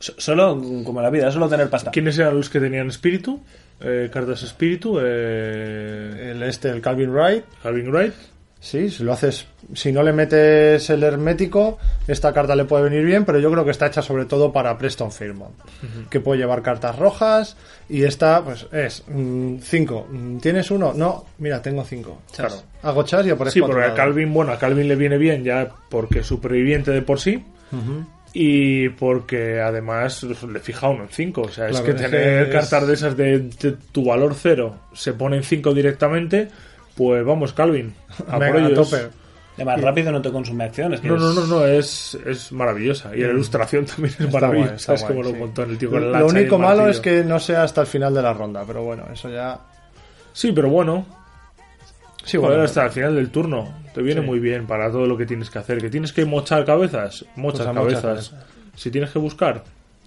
So- 0.00 0.14
Solo, 0.18 0.60
como 0.84 1.00
la 1.00 1.10
vida, 1.10 1.30
solo 1.30 1.48
tener 1.48 1.70
pasta. 1.70 1.90
¿Quiénes 1.92 2.18
eran 2.18 2.34
los 2.36 2.48
que 2.50 2.58
tenían 2.58 2.88
espíritu? 2.88 3.40
Eh, 3.80 4.10
cartas 4.12 4.42
espíritu. 4.42 4.98
Eh, 5.00 6.30
El 6.32 6.42
este, 6.42 6.68
el 6.70 6.80
Calvin 6.80 7.10
Wright. 7.12 7.44
Calvin 7.62 7.90
Wright. 7.92 8.12
Sí, 8.62 8.90
si 8.90 9.04
lo 9.04 9.14
haces, 9.14 9.46
si 9.72 9.90
no 9.90 10.02
le 10.02 10.12
metes 10.12 10.90
el 10.90 11.02
hermético, 11.02 11.78
esta 12.06 12.30
carta 12.34 12.54
le 12.54 12.66
puede 12.66 12.84
venir 12.84 13.06
bien, 13.06 13.24
pero 13.24 13.38
yo 13.38 13.50
creo 13.50 13.64
que 13.64 13.70
está 13.70 13.86
hecha 13.86 14.02
sobre 14.02 14.26
todo 14.26 14.52
para 14.52 14.76
Preston 14.76 15.10
Fairmont, 15.10 15.54
que 16.10 16.20
puede 16.20 16.40
llevar 16.40 16.60
cartas 16.60 16.98
rojas 16.98 17.56
y 17.88 18.02
esta, 18.04 18.44
pues 18.44 18.66
es 18.70 19.02
5. 19.62 20.08
¿Tienes 20.42 20.70
uno? 20.70 20.92
No, 20.94 21.24
mira, 21.38 21.62
tengo 21.62 21.82
cinco. 21.84 22.20
Claro. 22.36 22.56
Hago 22.82 23.02
chas 23.04 23.24
y 23.26 23.30
aparezco 23.30 23.54
Sí, 23.54 23.60
porque 23.62 23.82
a. 23.82 23.94
Calvin, 23.94 24.30
bueno, 24.30 24.52
a 24.52 24.58
Calvin 24.58 24.88
le 24.88 24.96
viene 24.96 25.16
bien 25.16 25.42
ya 25.42 25.66
porque 25.88 26.18
es 26.18 26.26
superviviente 26.26 26.90
de 26.90 27.00
por 27.00 27.18
sí. 27.18 27.42
Y 28.32 28.88
porque 28.90 29.60
además 29.60 30.22
le 30.22 30.60
fija 30.60 30.88
uno 30.88 31.02
en 31.04 31.08
5. 31.08 31.40
O 31.42 31.48
sea, 31.48 31.68
es 31.68 31.80
que 31.80 31.94
tener 31.94 32.46
es- 32.48 32.52
cartas 32.54 32.86
de 32.86 32.94
esas 32.94 33.16
de, 33.16 33.38
de 33.40 33.76
tu 33.92 34.04
valor 34.04 34.34
cero 34.34 34.76
se 34.92 35.12
pone 35.14 35.36
en 35.36 35.42
5 35.42 35.74
directamente. 35.74 36.48
Pues 36.96 37.24
vamos, 37.24 37.52
Calvin. 37.52 37.94
A 38.28 38.38
Venga, 38.38 38.52
por 38.52 38.62
a 38.62 38.66
ellos. 38.68 38.90
tope. 38.90 39.06
Además, 39.56 39.80
rápido 39.80 40.12
no 40.12 40.22
te 40.22 40.30
consume 40.30 40.64
acciones. 40.64 41.02
No, 41.02 41.16
es- 41.16 41.20
no, 41.22 41.32
no, 41.32 41.46
no, 41.46 41.66
es, 41.66 42.16
es 42.24 42.52
maravillosa. 42.52 43.14
Y 43.14 43.20
la 43.20 43.28
ilustración 43.30 43.84
también 43.84 44.14
es 44.14 44.20
Mm. 44.20 44.24
Está 44.26 44.40
maravillosa. 44.40 44.66
guay, 44.68 44.76
está 44.76 44.94
es 44.94 45.02
como 45.02 45.14
guay, 45.14 45.24
lo 45.24 45.30
sí. 45.32 45.36
montó 45.40 45.62
en 45.64 45.70
el 45.70 45.78
tío 45.78 45.90
con 45.90 46.02
el 46.02 46.04
Lo 46.12 46.16
hacha 46.16 46.24
y 46.26 46.28
el 46.30 46.36
único 46.36 46.58
malo 46.58 46.88
es 46.88 47.00
que 47.00 47.24
no 47.24 47.38
sea 47.40 47.62
hasta 47.64 47.80
el 47.82 47.86
final 47.86 48.14
de 48.14 48.22
la 48.22 48.32
ronda, 48.32 48.62
pero 48.66 48.82
bueno, 48.84 49.04
eso 49.12 49.28
ya. 49.28 49.58
Sí, 50.32 50.52
pero 50.52 50.70
bueno, 50.70 51.04
Sí, 52.30 52.36
Joder, 52.36 52.50
bueno, 52.50 52.64
hasta 52.64 52.84
el 52.84 52.90
final 52.90 53.14
del 53.16 53.30
turno. 53.30 53.72
Te 53.94 54.02
viene 54.02 54.20
Sí. 54.20 54.26
muy 54.26 54.38
bien 54.38 54.66
para 54.66 54.90
todo 54.90 55.06
lo 55.06 55.16
que 55.16 55.26
tienes 55.26 55.50
que 55.50 55.58
hacer. 55.58 55.78
¿Que 55.80 55.90
tienes 55.90 56.12
que 56.12 56.24
mochar 56.24 56.64
cabezas? 56.64 57.24
Mochas 57.36 57.66
Pues 57.66 58.00
cabezas. 58.00 58.34
Si 58.76 58.90
tienes 58.90 59.10
que 59.10 59.18
buscar, 59.18 59.64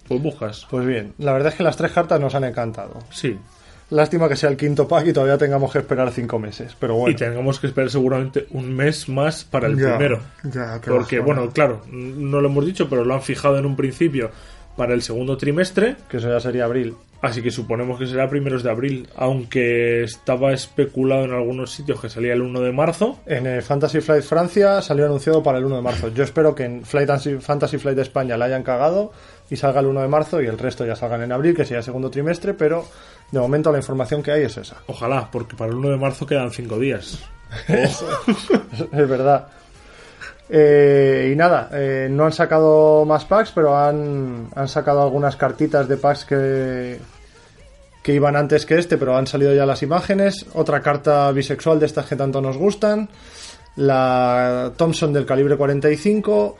pues 0.08 0.22
buscas. 0.22 0.66
Pues 0.70 0.86
bien, 0.86 1.12
la 1.18 1.32
verdad 1.32 1.52
es 1.52 1.58
que 1.58 1.62
las 1.62 1.76
tres 1.76 1.92
cartas 1.92 2.18
nos 2.20 2.34
han 2.34 2.44
encantado. 2.44 2.94
Sí. 3.10 3.38
Lástima 3.90 4.28
que 4.30 4.36
sea 4.36 4.48
el 4.48 4.56
quinto 4.56 4.88
pack 4.88 5.08
y 5.08 5.12
todavía 5.12 5.36
tengamos 5.36 5.70
que 5.70 5.78
esperar 5.80 6.10
cinco 6.10 6.38
meses, 6.38 6.74
pero 6.80 6.94
bueno. 6.94 7.12
Y 7.12 7.16
tengamos 7.16 7.60
que 7.60 7.66
esperar 7.66 7.90
seguramente 7.90 8.46
un 8.50 8.74
mes 8.74 9.08
más 9.10 9.44
para 9.44 9.66
el 9.68 9.78
Ya, 9.78 9.90
primero. 9.98 10.20
ya, 10.44 10.80
Porque, 10.84 11.20
bueno, 11.20 11.50
claro, 11.50 11.82
no 11.92 12.40
lo 12.40 12.48
hemos 12.48 12.64
dicho, 12.64 12.88
pero 12.88 13.04
lo 13.04 13.12
han 13.14 13.20
fijado 13.22 13.58
en 13.58 13.66
un 13.66 13.76
principio 13.76 14.30
para 14.76 14.94
el 14.94 15.02
segundo 15.02 15.36
trimestre. 15.36 15.96
Que 16.08 16.18
eso 16.18 16.28
ya 16.28 16.40
sería 16.40 16.64
abril. 16.64 16.94
Así 17.22 17.40
que 17.40 17.50
suponemos 17.50 17.98
que 17.98 18.06
será 18.06 18.28
primeros 18.28 18.62
de 18.62 18.70
abril. 18.70 19.08
Aunque 19.16 20.02
estaba 20.04 20.52
especulado 20.52 21.24
en 21.24 21.32
algunos 21.32 21.70
sitios 21.72 21.98
que 22.00 22.10
salía 22.10 22.34
el 22.34 22.42
1 22.42 22.60
de 22.60 22.72
marzo. 22.72 23.18
En 23.24 23.46
eh, 23.46 23.62
Fantasy 23.62 24.00
Flight 24.02 24.24
Francia 24.24 24.82
salió 24.82 25.06
anunciado 25.06 25.42
para 25.42 25.56
el 25.58 25.64
1 25.64 25.76
de 25.76 25.82
marzo. 25.82 26.08
Yo 26.08 26.22
espero 26.22 26.54
que 26.54 26.64
en 26.64 26.84
Flight 26.84 27.08
Fantasy- 27.08 27.38
Fantasy 27.40 27.78
Flight 27.78 27.98
España 27.98 28.36
la 28.36 28.44
hayan 28.44 28.62
cagado 28.62 29.12
y 29.50 29.56
salga 29.56 29.80
el 29.80 29.86
1 29.86 30.02
de 30.02 30.08
marzo 30.08 30.42
y 30.42 30.46
el 30.46 30.58
resto 30.58 30.84
ya 30.84 30.96
salgan 30.96 31.22
en 31.22 31.32
abril, 31.32 31.54
que 31.56 31.64
sería 31.64 31.78
el 31.78 31.84
segundo 31.84 32.10
trimestre, 32.10 32.52
pero 32.54 32.84
de 33.30 33.40
momento 33.40 33.72
la 33.72 33.78
información 33.78 34.22
que 34.22 34.30
hay 34.32 34.42
es 34.42 34.56
esa. 34.58 34.76
Ojalá, 34.86 35.30
porque 35.30 35.56
para 35.56 35.70
el 35.70 35.76
1 35.78 35.90
de 35.90 35.96
marzo 35.96 36.26
quedan 36.26 36.50
5 36.50 36.78
días. 36.78 37.20
es 37.68 39.08
verdad. 39.08 39.48
Eh, 40.48 41.30
y 41.32 41.36
nada, 41.36 41.70
eh, 41.72 42.08
no 42.10 42.26
han 42.26 42.32
sacado 42.32 43.04
más 43.04 43.24
packs, 43.24 43.52
pero 43.52 43.76
han, 43.76 44.48
sacado 44.66 45.02
algunas 45.02 45.36
cartitas 45.36 45.88
de 45.88 45.96
packs 45.96 46.24
que, 46.24 46.98
que 48.02 48.12
iban 48.12 48.36
antes 48.36 48.66
que 48.66 48.78
este, 48.78 48.98
pero 48.98 49.16
han 49.16 49.26
salido 49.26 49.54
ya 49.54 49.66
las 49.66 49.82
imágenes. 49.82 50.46
Otra 50.54 50.82
carta 50.82 51.30
bisexual 51.32 51.80
de 51.80 51.86
estas 51.86 52.06
que 52.06 52.16
tanto 52.16 52.40
nos 52.40 52.56
gustan. 52.56 53.08
La 53.76 54.72
Thompson 54.76 55.12
del 55.12 55.26
calibre 55.26 55.56
45. 55.56 56.56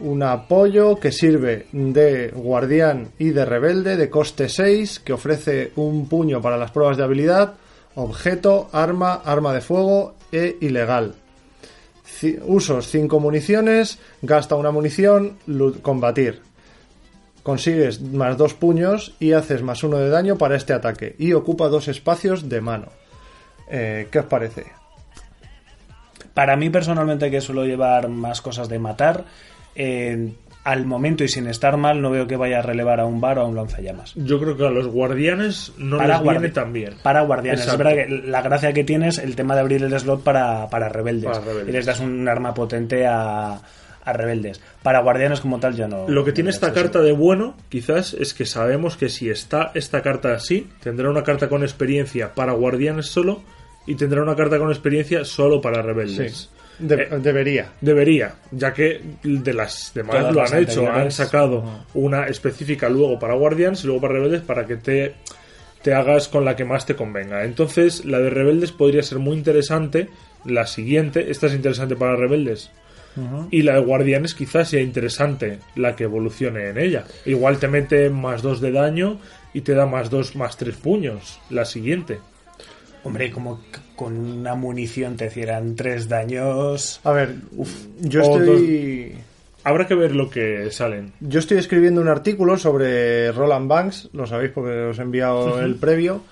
Un 0.00 0.22
apoyo 0.22 0.96
que 0.96 1.12
sirve 1.12 1.66
de 1.72 2.28
guardián 2.34 3.10
y 3.18 3.30
de 3.30 3.44
rebelde 3.44 3.98
de 3.98 4.08
coste 4.08 4.48
6, 4.48 5.00
que 5.00 5.12
ofrece 5.12 5.72
un 5.76 6.08
puño 6.08 6.40
para 6.40 6.56
las 6.56 6.70
pruebas 6.70 6.96
de 6.96 7.04
habilidad, 7.04 7.52
objeto, 7.96 8.70
arma, 8.72 9.20
arma 9.22 9.52
de 9.52 9.60
fuego 9.60 10.14
e 10.32 10.56
ilegal. 10.62 11.19
Usos 12.46 12.88
5 12.88 13.20
municiones, 13.20 13.98
gasta 14.22 14.56
una 14.56 14.70
munición, 14.70 15.38
combatir. 15.82 16.42
Consigues 17.42 18.02
más 18.02 18.36
dos 18.36 18.54
puños 18.54 19.14
y 19.18 19.32
haces 19.32 19.62
más 19.62 19.82
uno 19.82 19.96
de 19.96 20.10
daño 20.10 20.36
para 20.36 20.56
este 20.56 20.72
ataque. 20.72 21.16
Y 21.18 21.32
ocupa 21.32 21.68
dos 21.68 21.88
espacios 21.88 22.48
de 22.48 22.60
mano. 22.60 22.88
Eh, 23.70 24.08
¿Qué 24.10 24.18
os 24.18 24.26
parece? 24.26 24.66
Para 26.34 26.56
mí, 26.56 26.70
personalmente, 26.70 27.30
que 27.30 27.40
suelo 27.40 27.64
llevar 27.64 28.08
más 28.08 28.40
cosas 28.40 28.68
de 28.68 28.78
matar, 28.78 29.24
eh, 29.74 30.32
al 30.62 30.84
momento 30.84 31.24
y 31.24 31.28
sin 31.28 31.46
estar 31.46 31.76
mal, 31.78 32.02
no 32.02 32.10
veo 32.10 32.26
que 32.26 32.36
vaya 32.36 32.58
a 32.58 32.62
relevar 32.62 33.00
a 33.00 33.06
un 33.06 33.20
bar 33.20 33.38
o 33.38 33.42
a 33.42 33.46
un 33.46 33.56
lanzallamas. 33.56 34.12
Yo 34.14 34.38
creo 34.38 34.56
que 34.56 34.66
a 34.66 34.70
los 34.70 34.86
guardianes 34.88 35.72
no 35.78 35.96
Para 35.98 36.14
les 36.18 36.22
viene 36.22 36.38
guardi- 36.48 36.52
tan 36.52 36.72
bien. 36.72 36.94
Para 37.02 37.22
guardianes. 37.22 37.60
Exacto. 37.62 37.82
Es 37.88 37.94
verdad 37.96 38.06
que 38.06 38.28
la 38.28 38.42
gracia 38.42 38.72
que 38.72 38.84
tienes 38.84 39.18
el 39.18 39.36
tema 39.36 39.54
de 39.54 39.60
abrir 39.60 39.82
el 39.82 39.98
slot 39.98 40.22
para, 40.22 40.68
para 40.68 40.88
rebeldes. 40.90 41.30
Para 41.30 41.44
rebeldes. 41.44 41.68
Y 41.68 41.72
les 41.72 41.86
das 41.86 42.00
un 42.00 42.28
arma 42.28 42.52
potente 42.52 43.06
a, 43.06 43.52
a 44.04 44.12
rebeldes. 44.12 44.60
Para 44.82 45.00
guardianes 45.00 45.40
como 45.40 45.58
tal, 45.60 45.74
ya 45.74 45.88
no. 45.88 46.06
Lo 46.08 46.24
que 46.24 46.32
tiene 46.32 46.48
no 46.50 46.54
esta 46.54 46.72
carta 46.74 47.00
de 47.00 47.12
bueno, 47.12 47.56
quizás, 47.70 48.12
es 48.14 48.34
que 48.34 48.44
sabemos 48.44 48.96
que 48.98 49.08
si 49.08 49.30
está 49.30 49.70
esta 49.74 50.02
carta 50.02 50.34
así, 50.34 50.68
tendrá 50.82 51.08
una 51.08 51.22
carta 51.22 51.48
con 51.48 51.62
experiencia 51.62 52.34
para 52.34 52.52
guardianes 52.52 53.06
solo 53.06 53.42
y 53.86 53.94
tendrá 53.94 54.22
una 54.22 54.36
carta 54.36 54.58
con 54.58 54.68
experiencia 54.68 55.24
solo 55.24 55.60
para 55.62 55.80
rebeldes. 55.80 56.50
De- 56.78 57.02
Eh, 57.02 57.08
debería. 57.22 57.72
Debería, 57.80 58.34
ya 58.52 58.72
que 58.72 59.00
de 59.22 59.52
las 59.52 59.92
demás 59.94 60.16
Todas 60.16 60.34
lo 60.34 60.40
han 60.40 60.46
hecho, 60.62 60.80
han 61.02 61.10
sacado 61.10 61.84
una 61.94 62.26
específica 62.26 62.88
luego 62.88 63.18
para 63.18 63.34
Guardians 63.34 63.84
y 63.84 63.86
luego 63.86 64.00
para 64.02 64.14
Rebeldes 64.14 64.40
para 64.42 64.66
que 64.66 64.76
te, 64.76 65.14
te 65.82 65.92
hagas 65.94 66.28
con 66.28 66.44
la 66.44 66.56
que 66.56 66.64
más 66.64 66.86
te 66.86 66.94
convenga. 66.96 67.44
Entonces, 67.44 68.04
la 68.06 68.18
de 68.18 68.30
Rebeldes 68.30 68.72
podría 68.72 69.02
ser 69.02 69.18
muy 69.18 69.36
interesante. 69.36 70.08
La 70.46 70.66
siguiente, 70.66 71.30
esta 71.30 71.48
es 71.48 71.54
interesante 71.54 71.96
para 71.96 72.16
Rebeldes. 72.16 72.70
Y 73.50 73.62
la 73.62 73.74
de 73.74 73.80
Guardianes 73.80 74.34
quizás 74.34 74.68
sea 74.70 74.80
interesante 74.80 75.58
la 75.74 75.96
que 75.96 76.04
evolucione 76.04 76.68
en 76.70 76.78
ella. 76.78 77.04
Igual 77.26 77.58
te 77.58 77.66
mete 77.68 78.08
más 78.08 78.40
dos 78.40 78.60
de 78.60 78.70
daño 78.70 79.18
y 79.52 79.62
te 79.62 79.74
da 79.74 79.84
más 79.84 80.08
dos 80.10 80.36
más 80.36 80.56
tres 80.56 80.76
puños. 80.76 81.40
La 81.50 81.64
siguiente. 81.64 82.20
Hombre, 83.04 83.30
como 83.30 83.60
con 83.96 84.16
una 84.16 84.54
munición 84.54 85.16
te 85.16 85.26
hicieran 85.26 85.74
tres 85.74 86.08
daños. 86.08 87.00
A 87.04 87.12
ver, 87.12 87.36
yo 88.00 88.22
O 88.22 88.38
estoy... 88.38 89.14
Habrá 89.62 89.86
que 89.86 89.94
ver 89.94 90.14
lo 90.14 90.30
que 90.30 90.70
salen. 90.70 91.12
Yo 91.20 91.38
estoy 91.38 91.58
escribiendo 91.58 92.00
un 92.00 92.08
artículo 92.08 92.56
sobre 92.56 93.30
Roland 93.32 93.68
Banks, 93.68 94.08
lo 94.14 94.26
sabéis 94.26 94.52
porque 94.52 94.70
os 94.70 94.98
he 94.98 95.02
enviado 95.02 95.60
el 95.60 95.76
previo, 95.76 96.22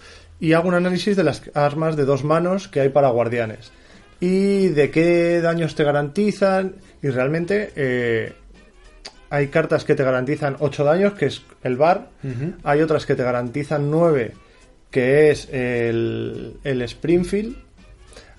y 0.41 0.55
hago 0.55 0.69
un 0.69 0.75
análisis 0.75 1.15
de 1.15 1.25
las 1.25 1.43
armas 1.55 1.97
de 1.97 2.07
dos 2.07 2.25
manos 2.25 2.69
que 2.69 2.81
hay 2.81 2.89
para 2.89 3.11
guardianes. 3.11 3.71
Y 4.21 4.69
de 4.69 4.91
qué 4.91 5.41
daños 5.41 5.75
te 5.75 5.85
garantizan. 5.85 6.77
Y 7.03 7.09
realmente 7.09 7.71
eh, 7.77 8.33
hay 9.31 9.49
cartas 9.49 9.85
que 9.85 9.95
te 9.95 10.05
garantizan 10.05 10.57
8 10.59 10.85
daños, 10.85 11.13
que 11.15 11.27
es 11.27 11.43
el 11.63 11.77
bar. 11.77 12.11
Hay 12.65 12.81
otras 12.81 13.07
que 13.07 13.15
te 13.15 13.23
garantizan 13.23 13.91
9, 13.91 14.33
que 14.91 15.31
es 15.31 15.49
el, 15.53 16.59
el 16.65 16.83
Springfield. 16.83 17.57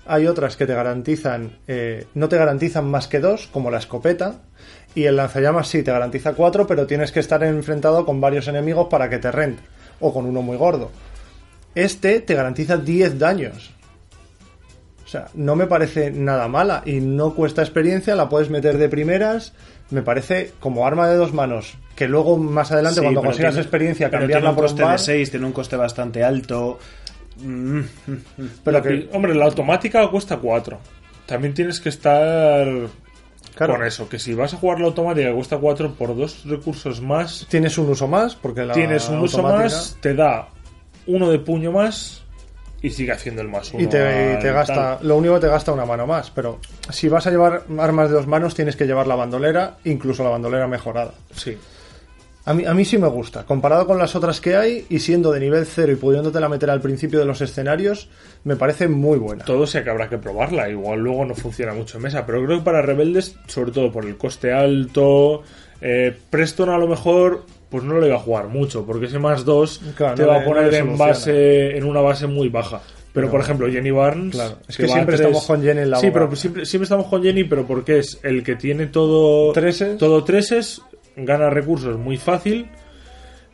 Hay 0.06 0.26
otras 0.26 0.56
que 0.56 0.66
te 0.66 0.74
garantizan, 0.74 1.58
eh, 1.68 2.06
no 2.14 2.28
te 2.28 2.36
garantizan 2.36 2.90
más 2.90 3.06
que 3.06 3.20
dos, 3.20 3.46
como 3.46 3.70
la 3.70 3.78
escopeta. 3.78 4.40
Y 4.94 5.04
el 5.04 5.16
lanzallamas 5.16 5.68
sí 5.68 5.82
te 5.82 5.92
garantiza 5.92 6.32
cuatro, 6.32 6.66
pero 6.66 6.86
tienes 6.86 7.12
que 7.12 7.20
estar 7.20 7.44
enfrentado 7.44 8.04
con 8.04 8.20
varios 8.20 8.48
enemigos 8.48 8.88
para 8.88 9.08
que 9.08 9.18
te 9.18 9.30
rente. 9.30 9.62
O 10.00 10.12
con 10.12 10.26
uno 10.26 10.42
muy 10.42 10.56
gordo. 10.56 10.90
Este 11.74 12.20
te 12.20 12.34
garantiza 12.34 12.76
10 12.76 13.18
daños. 13.18 13.72
O 15.04 15.08
sea, 15.08 15.28
no 15.34 15.56
me 15.56 15.66
parece 15.66 16.10
nada 16.10 16.48
mala 16.48 16.82
y 16.84 17.00
no 17.00 17.34
cuesta 17.34 17.62
experiencia, 17.62 18.14
la 18.14 18.28
puedes 18.28 18.50
meter 18.50 18.78
de 18.78 18.88
primeras. 18.88 19.52
Me 19.90 20.02
parece 20.02 20.52
como 20.60 20.86
arma 20.86 21.08
de 21.08 21.16
dos 21.16 21.32
manos, 21.34 21.74
que 21.96 22.06
luego 22.08 22.36
más 22.38 22.70
adelante 22.72 23.00
Sí, 23.00 23.02
cuando 23.02 23.20
pero 23.20 23.30
consigas 23.30 23.54
tiene- 23.54 23.62
experiencia 23.62 24.08
pero 24.10 24.20
cambiarla 24.20 24.40
tiene 24.40 24.50
un 24.50 24.54
por 24.56 24.64
coste 24.64 24.82
un 24.82 24.88
bar, 24.88 24.98
de 24.98 25.04
6, 25.04 25.30
tiene 25.30 25.46
un 25.46 25.52
coste 25.52 25.76
bastante 25.76 26.22
alto. 26.24 26.78
Mm, 27.38 27.80
pero 28.64 28.78
La 28.78 28.82
que 28.82 28.90
pi- 28.90 29.08
Hombre, 29.12 29.34
la 29.34 29.44
automática 29.46 30.08
cuesta 30.08 30.36
4. 30.36 30.78
También 31.26 31.54
tienes 31.54 31.80
que 31.80 31.88
estar 31.88 32.66
Claro. 33.54 33.74
con 33.74 33.84
eso, 33.84 34.08
que 34.08 34.18
si 34.18 34.34
vas 34.34 34.54
a 34.54 34.56
jugar 34.58 34.78
la 34.80 34.86
automática 34.86 35.28
que 35.28 35.34
cuesta 35.34 35.58
4 35.58 35.92
por 35.94 36.16
dos 36.16 36.44
recursos 36.44 37.00
más, 37.00 37.46
tienes 37.50 37.76
un 37.78 37.88
uso 37.90 38.06
más 38.06 38.34
porque 38.36 38.64
la 38.64 38.74
tienes 38.74 39.08
un 39.08 39.18
uso 39.20 39.42
más, 39.42 39.96
te 40.00 40.14
da 40.14 40.48
uno 41.06 41.30
de 41.30 41.38
puño 41.40 41.72
más 41.72 42.19
y 42.82 42.90
sigue 42.90 43.12
haciendo 43.12 43.42
el 43.42 43.48
más 43.48 43.72
uno. 43.72 43.82
y 43.82 43.86
te, 43.86 43.98
y 44.38 44.42
te 44.42 44.52
gasta 44.52 44.98
tal. 44.98 45.06
lo 45.08 45.16
único 45.16 45.34
que 45.34 45.40
te 45.40 45.48
gasta 45.48 45.72
una 45.72 45.84
mano 45.84 46.06
más 46.06 46.30
pero 46.30 46.58
si 46.90 47.08
vas 47.08 47.26
a 47.26 47.30
llevar 47.30 47.64
armas 47.78 48.08
de 48.08 48.16
dos 48.16 48.26
manos 48.26 48.54
tienes 48.54 48.76
que 48.76 48.86
llevar 48.86 49.06
la 49.06 49.14
bandolera 49.16 49.76
incluso 49.84 50.24
la 50.24 50.30
bandolera 50.30 50.66
mejorada 50.66 51.12
Sí. 51.34 51.58
a 52.46 52.54
mí, 52.54 52.64
a 52.64 52.72
mí 52.72 52.84
sí 52.86 52.96
me 52.96 53.08
gusta 53.08 53.44
comparado 53.44 53.86
con 53.86 53.98
las 53.98 54.16
otras 54.16 54.40
que 54.40 54.56
hay 54.56 54.86
y 54.88 54.98
siendo 55.00 55.30
de 55.30 55.40
nivel 55.40 55.66
cero 55.66 55.92
y 55.92 55.96
pudiéndotela 55.96 56.48
meter 56.48 56.70
al 56.70 56.80
principio 56.80 57.18
de 57.18 57.26
los 57.26 57.40
escenarios 57.42 58.08
me 58.44 58.56
parece 58.56 58.88
muy 58.88 59.18
buena 59.18 59.44
Todo 59.44 59.66
sea 59.66 59.84
que 59.84 59.90
habrá 59.90 60.08
que 60.08 60.16
probarla. 60.16 60.70
Igual 60.70 61.00
luego 61.00 61.26
no 61.26 61.34
funciona 61.34 61.74
mucho 61.74 61.98
en 61.98 62.04
mesa. 62.04 62.24
Pero 62.24 62.42
creo 62.46 62.58
que 62.60 62.64
para 62.64 62.80
rebeldes, 62.80 63.36
sobre 63.46 63.70
todo 63.70 63.92
por 63.92 64.06
el 64.06 64.16
coste 64.16 64.50
alto, 64.54 65.42
eh, 65.82 66.16
Preston 66.30 66.70
a 66.70 66.78
lo 66.78 66.86
mejor 66.88 67.44
pues 67.70 67.84
no 67.84 67.98
le 68.00 68.08
va 68.10 68.16
a 68.16 68.20
jugar 68.20 68.48
mucho. 68.48 68.84
Porque 68.84 69.06
ese 69.06 69.18
más 69.18 69.44
2 69.44 69.80
Claro, 69.96 70.14
te 70.16 70.22
no 70.22 70.28
va 70.28 70.34
le- 70.38 70.40
a 70.40 70.44
poner 70.44 70.72
no 70.84 70.90
en, 70.92 70.98
base, 70.98 71.76
en 71.76 71.84
una 71.84 72.00
base 72.00 72.26
muy 72.26 72.48
baja. 72.48 72.82
Pero, 73.12 73.28
por 73.30 73.40
ejemplo, 73.40 73.68
Jenny 73.68 73.90
Barnes. 73.90 74.34
Claro, 74.36 74.58
es 74.68 74.76
que 74.76 74.86
siempre 74.86 75.16
tres- 75.16 75.26
estamos 75.26 75.44
con 75.46 75.62
Jenny 75.62 75.80
en 75.80 75.90
la 75.90 75.96
Sí, 75.98 76.06
boca. 76.08 76.20
pero 76.20 76.36
siempre, 76.36 76.64
siempre 76.66 76.84
estamos 76.84 77.06
con 77.06 77.22
Jenny, 77.22 77.42
pero 77.44 77.66
porque 77.66 77.98
es 77.98 78.20
el 78.22 78.44
que 78.44 78.54
tiene 78.56 78.86
todo. 78.86 79.52
Treses. 79.52 79.98
Todo 79.98 80.22
treses, 80.22 80.80
gana 81.16 81.50
recursos 81.50 81.98
muy 81.98 82.16
fácil. 82.18 82.68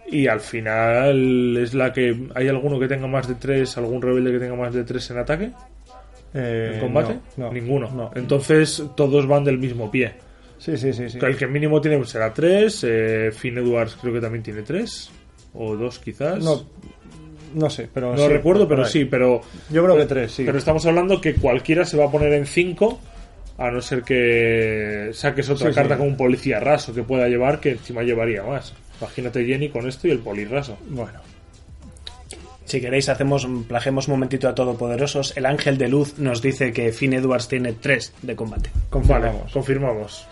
Y 0.08 0.26
al 0.28 0.40
final 0.40 1.56
es 1.56 1.74
la 1.74 1.92
que. 1.92 2.28
¿Hay 2.34 2.48
alguno 2.48 2.78
que 2.78 2.86
tenga 2.86 3.06
más 3.06 3.26
de 3.28 3.34
3? 3.36 3.76
¿Algún 3.78 4.00
rebelde 4.02 4.30
que 4.32 4.38
tenga 4.38 4.54
más 4.56 4.74
de 4.74 4.84
3 4.84 5.10
en 5.10 5.18
ataque? 5.18 5.50
Eh, 6.34 6.72
¿En 6.74 6.80
combate? 6.80 7.14
no, 7.38 7.46
no, 7.46 7.52
Ninguno. 7.52 7.90
no. 7.90 8.10
Entonces 8.14 8.82
todos 8.94 9.26
van 9.26 9.42
del 9.44 9.58
mismo 9.58 9.90
pie. 9.90 10.14
Sí 10.58 10.76
sí 10.76 10.92
sí, 10.92 11.08
sí. 11.10 11.18
El 11.20 11.36
que 11.36 11.46
mínimo 11.46 11.80
tiene 11.80 12.04
será 12.04 12.32
3. 12.32 12.84
Eh, 12.86 13.30
Finn 13.32 13.58
Edwards 13.58 13.96
creo 14.00 14.14
que 14.14 14.20
también 14.20 14.42
tiene 14.42 14.62
3. 14.62 15.10
O 15.54 15.76
2 15.76 15.98
quizás. 15.98 16.42
no 16.42 16.64
no 17.54 17.70
sé 17.70 17.88
pero 17.92 18.12
No 18.14 18.18
sí, 18.26 18.28
recuerdo, 18.28 18.68
pero 18.68 18.84
sí. 18.84 19.04
Pero, 19.06 19.40
yo 19.70 19.82
creo 19.84 19.96
que 19.96 20.04
tres 20.06 20.32
sí 20.32 20.42
pero 20.44 20.58
estamos 20.58 20.84
hablando 20.84 21.20
que 21.20 21.34
cualquiera 21.34 21.84
se 21.84 21.96
va 21.96 22.06
a 22.06 22.10
poner 22.10 22.32
en 22.32 22.46
5. 22.46 23.00
A 23.58 23.70
no 23.70 23.80
ser 23.80 24.02
que 24.02 25.10
saques 25.14 25.48
otra 25.48 25.70
Sí, 25.70 25.74
carta 25.74 25.94
sí. 25.94 25.98
con 26.00 26.08
un 26.08 26.16
policía 26.18 26.60
raso 26.60 26.92
que 26.92 27.02
pueda 27.02 27.26
llevar, 27.26 27.58
que 27.58 27.70
encima 27.70 28.02
llevaría 28.02 28.42
más. 28.42 28.74
Imagínate 29.00 29.46
Jenny 29.46 29.70
con 29.70 29.88
esto 29.88 30.08
y 30.08 30.10
el 30.10 30.18
polirraso. 30.18 30.76
bueno 30.90 31.20
Si 32.66 32.80
queréis, 32.82 33.08
hacemos, 33.08 33.48
plagemos 33.66 34.08
un 34.08 34.14
momentito 34.14 34.46
a 34.48 34.54
Todopoderosos. 34.54 35.34
El 35.38 35.46
ángel 35.46 35.78
de 35.78 35.88
luz 35.88 36.18
nos 36.18 36.42
dice 36.42 36.72
que 36.72 36.92
Finn 36.92 37.14
Edwards 37.14 37.48
tiene 37.48 37.72
3 37.72 38.12
de 38.22 38.36
combate. 38.36 38.70
Vale, 38.90 39.30
confirmamos 39.30 39.52
confirmamos. 39.52 40.26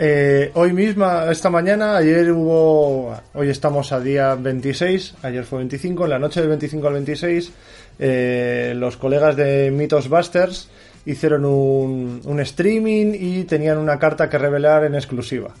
Eh, 0.00 0.52
hoy 0.54 0.72
misma, 0.72 1.28
esta 1.28 1.50
mañana, 1.50 1.96
ayer 1.96 2.30
hubo. 2.30 3.16
Hoy 3.34 3.48
estamos 3.50 3.90
a 3.90 3.98
día 3.98 4.36
26, 4.36 5.16
ayer 5.22 5.44
fue 5.44 5.58
25. 5.58 6.04
En 6.04 6.10
la 6.10 6.20
noche 6.20 6.38
del 6.38 6.48
25 6.50 6.86
al 6.86 6.92
26, 6.94 7.52
eh, 7.98 8.74
los 8.76 8.96
colegas 8.96 9.34
de 9.34 9.72
Mythos 9.72 10.08
Busters 10.08 10.70
hicieron 11.04 11.44
un, 11.44 12.20
un 12.24 12.40
streaming 12.40 13.12
y 13.12 13.42
tenían 13.42 13.78
una 13.78 13.98
carta 13.98 14.30
que 14.30 14.38
revelar 14.38 14.84
en 14.84 14.94
exclusiva. 14.94 15.52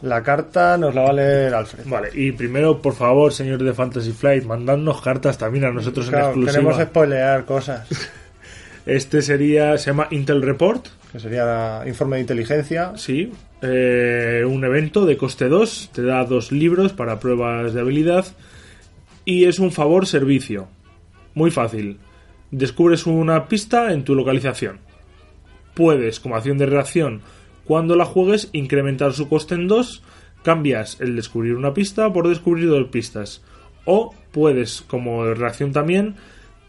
La 0.00 0.22
carta 0.22 0.78
nos 0.78 0.94
la 0.94 1.02
va 1.02 1.10
a 1.10 1.12
leer 1.12 1.54
Alfred. 1.54 1.84
Vale, 1.86 2.08
y 2.14 2.32
primero, 2.32 2.80
por 2.80 2.94
favor, 2.94 3.30
señores 3.30 3.66
de 3.66 3.74
Fantasy 3.74 4.12
Flight, 4.12 4.44
mandadnos 4.44 5.02
cartas 5.02 5.36
también 5.36 5.66
a 5.66 5.70
nosotros 5.70 6.08
en 6.08 6.14
exclusiva. 6.14 6.52
queremos 6.52 6.82
spoilear 6.82 7.44
cosas. 7.44 7.88
Este 8.84 9.22
sería, 9.22 9.78
se 9.78 9.90
llama 9.90 10.08
Intel 10.10 10.42
Report, 10.42 10.88
Que 11.12 11.20
sería 11.20 11.82
informe 11.86 12.16
de 12.16 12.22
inteligencia. 12.22 12.96
sí, 12.96 13.30
eh, 13.60 14.44
un 14.48 14.64
evento 14.64 15.04
de 15.04 15.18
coste 15.18 15.48
2, 15.48 15.90
te 15.92 16.02
da 16.02 16.24
dos 16.24 16.50
libros 16.50 16.94
para 16.94 17.20
pruebas 17.20 17.74
de 17.74 17.80
habilidad 17.80 18.26
y 19.26 19.44
es 19.44 19.58
un 19.58 19.72
favor 19.72 20.06
servicio. 20.06 20.68
Muy 21.34 21.50
fácil. 21.50 21.98
Descubres 22.50 23.06
una 23.06 23.46
pista 23.46 23.92
en 23.92 24.04
tu 24.04 24.14
localización. 24.14 24.80
Puedes, 25.74 26.18
como 26.18 26.34
acción 26.34 26.56
de 26.56 26.66
reacción, 26.66 27.20
cuando 27.64 27.94
la 27.94 28.04
juegues, 28.04 28.48
incrementar 28.52 29.12
su 29.12 29.28
coste 29.28 29.54
en 29.54 29.68
2, 29.68 30.02
cambias 30.42 31.00
el 31.00 31.14
descubrir 31.14 31.54
una 31.56 31.74
pista 31.74 32.12
por 32.12 32.28
descubrir 32.28 32.68
dos 32.68 32.88
pistas. 32.88 33.42
O 33.84 34.14
puedes, 34.32 34.82
como 34.82 35.24
reacción 35.34 35.72
también, 35.72 36.16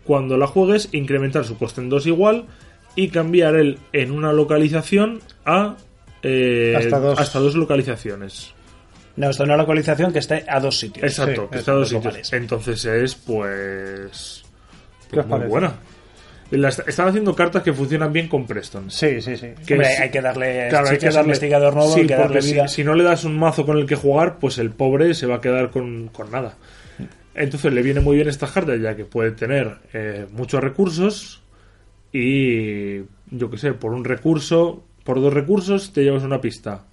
cuando 0.03 0.37
la 0.37 0.47
juegues, 0.47 0.89
incrementar 0.91 1.45
su 1.45 1.57
coste 1.57 1.81
en 1.81 1.89
2 1.89 2.07
igual 2.07 2.45
y 2.95 3.09
cambiar 3.09 3.55
el 3.55 3.79
en 3.91 4.11
una 4.11 4.31
localización 4.33 5.19
a 5.45 5.75
eh, 6.21 6.75
Hasta 6.77 6.99
dos. 6.99 7.19
hasta 7.19 7.39
dos 7.39 7.55
localizaciones. 7.55 8.53
No, 9.15 9.29
esto 9.29 9.43
es 9.43 9.47
una 9.47 9.57
localización 9.57 10.11
que 10.11 10.19
esté 10.19 10.43
a 10.47 10.59
dos 10.59 10.79
sitios. 10.79 11.03
Exacto, 11.05 11.43
Sí, 11.43 11.47
que 11.51 11.55
es 11.55 11.59
está 11.59 11.71
a 11.71 11.75
dos 11.75 11.89
sitios. 11.89 12.33
Entonces 12.33 12.85
es, 12.85 13.15
pues. 13.15 14.43
¿Qué 15.11 15.17
pues 15.17 15.19
os 15.19 15.25
muy 15.27 15.37
parece? 15.39 15.49
buena. 15.49 15.73
Están 16.87 17.07
haciendo 17.07 17.35
cartas 17.35 17.63
que 17.63 17.73
funcionan 17.73 18.13
bien 18.13 18.27
con 18.27 18.45
Preston. 18.45 18.89
Sí, 18.91 19.21
sí, 19.21 19.35
sí. 19.37 19.49
Que 19.65 19.73
Hombre, 19.73 19.93
es- 19.93 19.99
hay 19.99 20.09
que 20.11 20.21
darle. 20.21 20.67
Claro, 20.69 20.87
hay 20.89 20.97
que 20.97 21.05
darle 21.07 21.21
investigador 21.21 21.73
nuevo, 21.75 21.93
Sí, 21.93 22.01
hay 22.01 22.07
que 22.07 22.13
darle 22.13 22.27
porque 22.27 22.41
si- 22.41 22.53
vida. 22.53 22.67
Si, 22.67 22.83
no 22.83 22.93
le 22.95 23.03
das 23.03 23.23
un 23.23 23.37
mazo 23.37 23.65
con 23.65 23.77
el 23.77 23.85
que 23.85 23.95
jugar, 23.95 24.37
pues 24.39 24.57
el 24.59 24.69
pobre 24.71 25.13
se 25.13 25.25
va 25.27 25.35
a 25.37 25.41
quedar 25.41 25.69
con, 25.71 26.07
con 26.09 26.31
nada. 26.31 26.55
Entonces 27.35 27.73
le 27.73 27.81
viene 27.81 27.99
muy 27.99 28.15
bien 28.17 28.29
estas 28.29 28.51
cartas, 28.51 28.79
ya 28.79 28.95
que 28.95 29.05
puede 29.05 29.31
tener 29.31 29.77
eh, 29.93 30.27
muchos 30.31 30.61
recursos 30.63 31.41
y 32.13 32.99
yo 33.31 33.49
que 33.49 33.57
sé, 33.57 33.73
por 33.73 33.93
un 33.93 34.05
recurso, 34.05 34.83
por 35.03 35.19
dos 35.21 35.33
recursos 35.33 35.91
te 35.93 36.03
llevas 36.03 36.23
una 36.23 36.39
pista. 36.41 36.83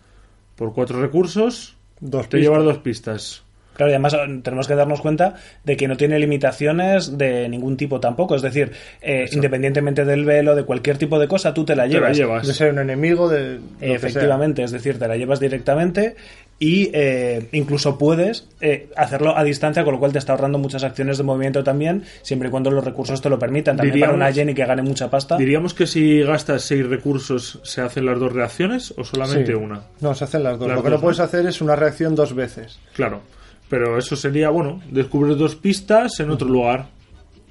Por 0.57 0.73
cuatro 0.75 1.01
recursos 1.01 1.77
Dos 2.01 2.29
te 2.29 2.39
pistas. 2.39 2.41
llevas 2.41 2.65
dos 2.65 2.79
pistas. 2.79 3.43
Claro, 3.75 3.93
y 3.93 3.95
además 3.95 4.15
eh, 4.15 4.41
tenemos 4.43 4.67
que 4.67 4.75
darnos 4.75 5.01
cuenta 5.01 5.37
de 5.65 5.77
que 5.77 5.87
no 5.89 5.97
tiene 5.97 6.19
limitaciones 6.19 7.17
de 7.17 7.49
ningún 7.49 7.77
tipo 7.77 8.01
tampoco. 8.01 8.35
Es 8.35 8.43
decir, 8.43 8.73
eh, 9.01 9.27
independientemente 9.33 10.05
del 10.05 10.25
velo, 10.25 10.55
de 10.55 10.65
cualquier 10.65 10.99
tipo 10.99 11.19
de 11.19 11.29
cosa, 11.29 11.55
tú 11.55 11.65
te 11.65 11.77
la 11.77 11.85
Te 11.85 11.89
la 11.91 11.95
llevas. 12.13 12.17
llevas. 12.17 12.47
De 12.47 12.53
ser 12.53 12.73
un 12.73 12.79
enemigo 12.81 13.29
de. 13.29 13.55
lo 13.55 13.61
que 13.79 13.87
sea. 13.87 13.95
Efectivamente, 13.97 14.63
es 14.65 14.71
decir, 14.73 14.99
te 14.99 15.07
la 15.09 15.17
llevas 15.17 15.41
directamente 15.41 16.17
y 16.63 16.91
eh, 16.93 17.49
incluso 17.53 17.97
puedes 17.97 18.47
eh, 18.61 18.91
hacerlo 18.95 19.37
a 19.37 19.43
distancia, 19.43 19.83
con 19.83 19.95
lo 19.95 19.99
cual 19.99 20.13
te 20.13 20.19
está 20.19 20.33
ahorrando 20.35 20.59
muchas 20.59 20.85
acciones 20.85 21.17
de 21.19 21.25
movimiento 21.25 21.65
también, 21.65 22.05
siempre 22.23 22.49
y 22.49 22.51
cuando 22.51 22.71
los 22.71 22.85
recursos 22.85 23.21
te 23.23 23.31
lo 23.31 23.39
permitan. 23.39 23.79
También 23.79 23.95
Diríamos- 23.95 24.17
para 24.17 24.27
una 24.29 24.33
Jenny 24.35 24.53
que 24.55 24.67
gane 24.67 24.83
mucha 24.83 25.09
pasta. 25.11 25.39
Diríamos 25.39 25.73
que 25.75 25.87
si 25.87 26.21
gastas 26.23 26.63
seis 26.63 26.87
recursos, 26.87 27.59
¿se 27.65 27.81
hacen 27.81 28.05
las 28.05 28.21
dos 28.21 28.33
reacciones 28.33 28.93
o 28.97 29.05
solamente 29.05 29.53
Sí. 29.53 29.55
una? 29.55 29.81
No, 30.01 30.15
se 30.15 30.25
hacen 30.25 30.43
las 30.45 30.59
dos. 30.59 30.69
Las 30.69 30.77
Lo 30.77 30.83
que 30.85 30.91
dos, 30.91 30.99
no 30.99 31.03
puedes 31.03 31.19
¿no? 31.19 31.25
hacer 31.25 31.47
es 31.47 31.61
una 31.63 31.75
reacción 31.77 32.15
dos 32.15 32.35
veces. 32.35 32.79
Claro. 32.95 33.23
Pero 33.71 33.97
eso 33.99 34.15
sería, 34.15 34.51
bueno, 34.51 34.83
descubres 34.91 35.39
dos 35.39 35.57
pistas 35.57 36.21
en 36.21 36.31
otro 36.31 36.47
lugar. 36.49 36.89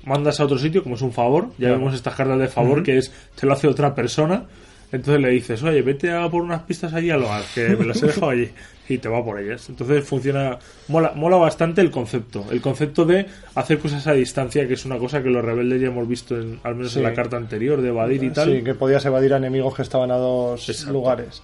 Mandas 0.05 0.39
a 0.39 0.45
otro 0.45 0.57
sitio, 0.57 0.83
como 0.83 0.95
es 0.95 1.01
un 1.01 1.11
favor. 1.11 1.47
Ya 1.57 1.71
vemos 1.71 1.93
estas 1.95 2.13
cartas 2.15 2.37
de 2.39 2.47
favor 2.47 2.83
que 2.83 2.97
es, 2.97 3.11
te 3.39 3.45
lo 3.47 3.53
hace 3.53 3.67
otra 3.67 3.95
persona. 3.95 4.43
Entonces 4.91 5.21
le 5.21 5.29
dices, 5.29 5.61
oye, 5.63 5.81
vete 5.83 6.11
a 6.11 6.27
por 6.29 6.41
unas 6.41 6.63
pistas 6.63 6.93
allí 6.93 7.11
al 7.11 7.19
lugar, 7.21 7.43
que 7.53 7.75
me 7.75 7.85
las 7.85 8.01
he 8.01 8.07
dejado 8.07 8.29
allí. 8.29 8.49
Y 8.87 8.97
te 8.97 9.07
va 9.07 9.23
por 9.23 9.39
ellas. 9.39 9.69
Entonces 9.69 10.03
funciona, 10.03 10.57
mola, 10.87 11.11
mola 11.15 11.37
bastante 11.37 11.81
el 11.81 11.91
concepto. 11.91 12.45
El 12.51 12.59
concepto 12.59 13.05
de 13.05 13.27
hacer 13.53 13.77
cosas 13.77 14.07
a 14.07 14.13
distancia, 14.13 14.67
que 14.67 14.73
es 14.73 14.83
una 14.85 14.97
cosa 14.97 15.21
que 15.21 15.29
los 15.29 15.45
rebeldes 15.45 15.79
ya 15.79 15.87
hemos 15.89 16.07
visto, 16.07 16.35
en, 16.35 16.59
al 16.63 16.73
menos 16.73 16.93
Sí. 16.93 16.97
en 16.97 17.03
la 17.03 17.13
carta 17.13 17.37
anterior, 17.37 17.81
de 17.81 17.89
evadir 17.89 18.23
y 18.23 18.31
tal. 18.31 18.51
Sí, 18.51 18.63
que 18.63 18.73
podías 18.73 19.05
evadir 19.05 19.35
a 19.35 19.37
enemigos 19.37 19.75
que 19.75 19.83
estaban 19.83 20.09
a 20.09 20.15
dos 20.17 20.67
Exacto. 20.67 20.91
lugares. 20.91 21.43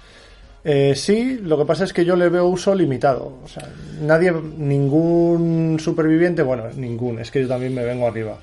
Eh, 0.63 0.93
sí, 0.95 1.37
lo 1.43 1.59
que 1.59 1.65
pasa 1.65 1.83
es 1.83 1.93
que 1.93 2.03
yo 2.03 2.15
le 2.15 2.29
veo 2.29 2.47
uso 2.47 2.73
limitado. 2.73 3.37
O 3.43 3.47
sea, 3.47 3.69
nadie, 4.01 4.31
ningún 4.31 5.77
superviviente, 5.79 6.41
bueno, 6.41 6.63
ningún, 6.75 7.19
es 7.19 7.29
que 7.31 7.41
yo 7.41 7.47
también 7.47 7.73
me 7.75 7.83
vengo 7.83 8.07
arriba. 8.07 8.39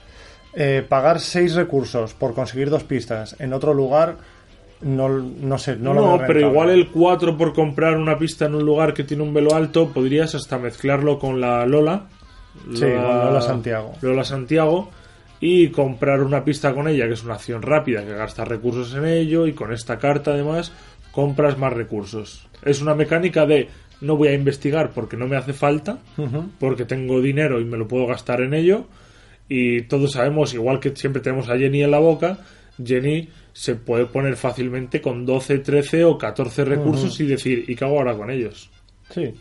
Eh, 0.54 0.84
pagar 0.88 1.18
seis 1.20 1.54
recursos 1.54 2.14
por 2.14 2.34
conseguir 2.34 2.70
dos 2.70 2.84
pistas 2.84 3.34
en 3.38 3.52
otro 3.52 3.74
lugar, 3.74 4.16
no, 4.82 5.08
no 5.08 5.58
sé, 5.58 5.76
no, 5.76 5.94
No, 5.94 6.00
lo 6.00 6.18
veo 6.18 6.26
pero 6.26 6.40
igual 6.40 6.70
el 6.70 6.88
4 6.90 7.36
por 7.36 7.52
comprar 7.52 7.96
una 7.96 8.18
pista 8.18 8.46
en 8.46 8.54
un 8.54 8.64
lugar 8.64 8.94
que 8.94 9.04
tiene 9.04 9.22
un 9.22 9.32
velo 9.32 9.54
alto, 9.54 9.88
podrías 9.88 10.34
hasta 10.34 10.58
mezclarlo 10.58 11.18
con 11.18 11.40
la 11.40 11.64
Lola. 11.66 12.08
Sí, 12.74 12.80
con 12.80 12.92
Lola 12.92 13.40
Santiago. 13.40 13.92
Lola 14.02 14.24
Santiago. 14.24 14.90
Y 15.40 15.70
comprar 15.70 16.22
una 16.22 16.44
pista 16.44 16.72
con 16.72 16.86
ella, 16.86 17.06
que 17.06 17.14
es 17.14 17.24
una 17.24 17.34
acción 17.34 17.62
rápida, 17.62 18.04
que 18.04 18.14
gasta 18.14 18.44
recursos 18.44 18.94
en 18.94 19.06
ello. 19.06 19.46
Y 19.46 19.52
con 19.52 19.72
esta 19.72 19.98
carta, 19.98 20.32
además, 20.32 20.72
compras 21.10 21.58
más 21.58 21.72
recursos. 21.72 22.46
Es 22.64 22.80
una 22.80 22.94
mecánica 22.94 23.44
de 23.46 23.68
no 24.02 24.16
voy 24.16 24.28
a 24.28 24.34
investigar 24.34 24.90
porque 24.90 25.16
no 25.16 25.26
me 25.26 25.36
hace 25.36 25.52
falta, 25.52 25.98
porque 26.58 26.84
tengo 26.84 27.20
dinero 27.20 27.60
y 27.60 27.64
me 27.64 27.76
lo 27.76 27.88
puedo 27.88 28.06
gastar 28.06 28.40
en 28.40 28.54
ello. 28.54 28.86
Y 29.48 29.82
todos 29.82 30.12
sabemos, 30.12 30.54
igual 30.54 30.80
que 30.80 30.94
siempre 30.94 31.22
tenemos 31.22 31.48
a 31.48 31.56
Jenny 31.56 31.82
en 31.82 31.90
la 31.90 31.98
boca, 31.98 32.38
Jenny 32.82 33.28
se 33.52 33.74
puede 33.74 34.06
poner 34.06 34.36
fácilmente 34.36 35.00
con 35.00 35.26
12, 35.26 35.58
13 35.58 36.04
o 36.04 36.18
14 36.18 36.64
recursos 36.64 37.18
y 37.20 37.26
decir, 37.26 37.64
¿y 37.68 37.76
qué 37.76 37.84
hago 37.84 37.98
ahora 37.98 38.14
con 38.14 38.30
ellos? 38.30 38.70
Sí. 39.10 39.34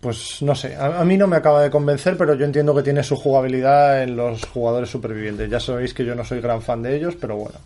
Pues 0.00 0.42
no 0.42 0.54
sé, 0.54 0.76
a, 0.76 1.00
a 1.00 1.04
mí 1.04 1.16
no 1.16 1.26
me 1.26 1.36
acaba 1.36 1.62
de 1.62 1.70
convencer, 1.70 2.16
pero 2.16 2.34
yo 2.34 2.44
entiendo 2.44 2.74
que 2.74 2.82
tiene 2.82 3.02
su 3.02 3.16
jugabilidad 3.16 4.02
en 4.02 4.16
los 4.16 4.44
jugadores 4.44 4.88
supervivientes. 4.88 5.50
Ya 5.50 5.60
sabéis 5.60 5.92
que 5.92 6.04
yo 6.04 6.14
no 6.14 6.24
soy 6.24 6.40
gran 6.40 6.62
fan 6.62 6.82
de 6.82 6.96
ellos, 6.96 7.16
pero 7.20 7.36
bueno. 7.36 7.58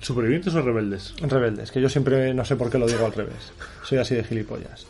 ¿Supervivientes 0.00 0.54
o 0.54 0.60
rebeldes? 0.60 1.14
Rebeldes, 1.22 1.72
que 1.72 1.80
yo 1.80 1.88
siempre 1.88 2.34
no 2.34 2.44
sé 2.44 2.56
por 2.56 2.70
qué 2.70 2.78
lo 2.78 2.86
digo 2.86 3.06
al 3.06 3.12
revés. 3.12 3.52
Soy 3.82 3.98
así 3.98 4.14
de 4.14 4.22
gilipollas. 4.22 4.86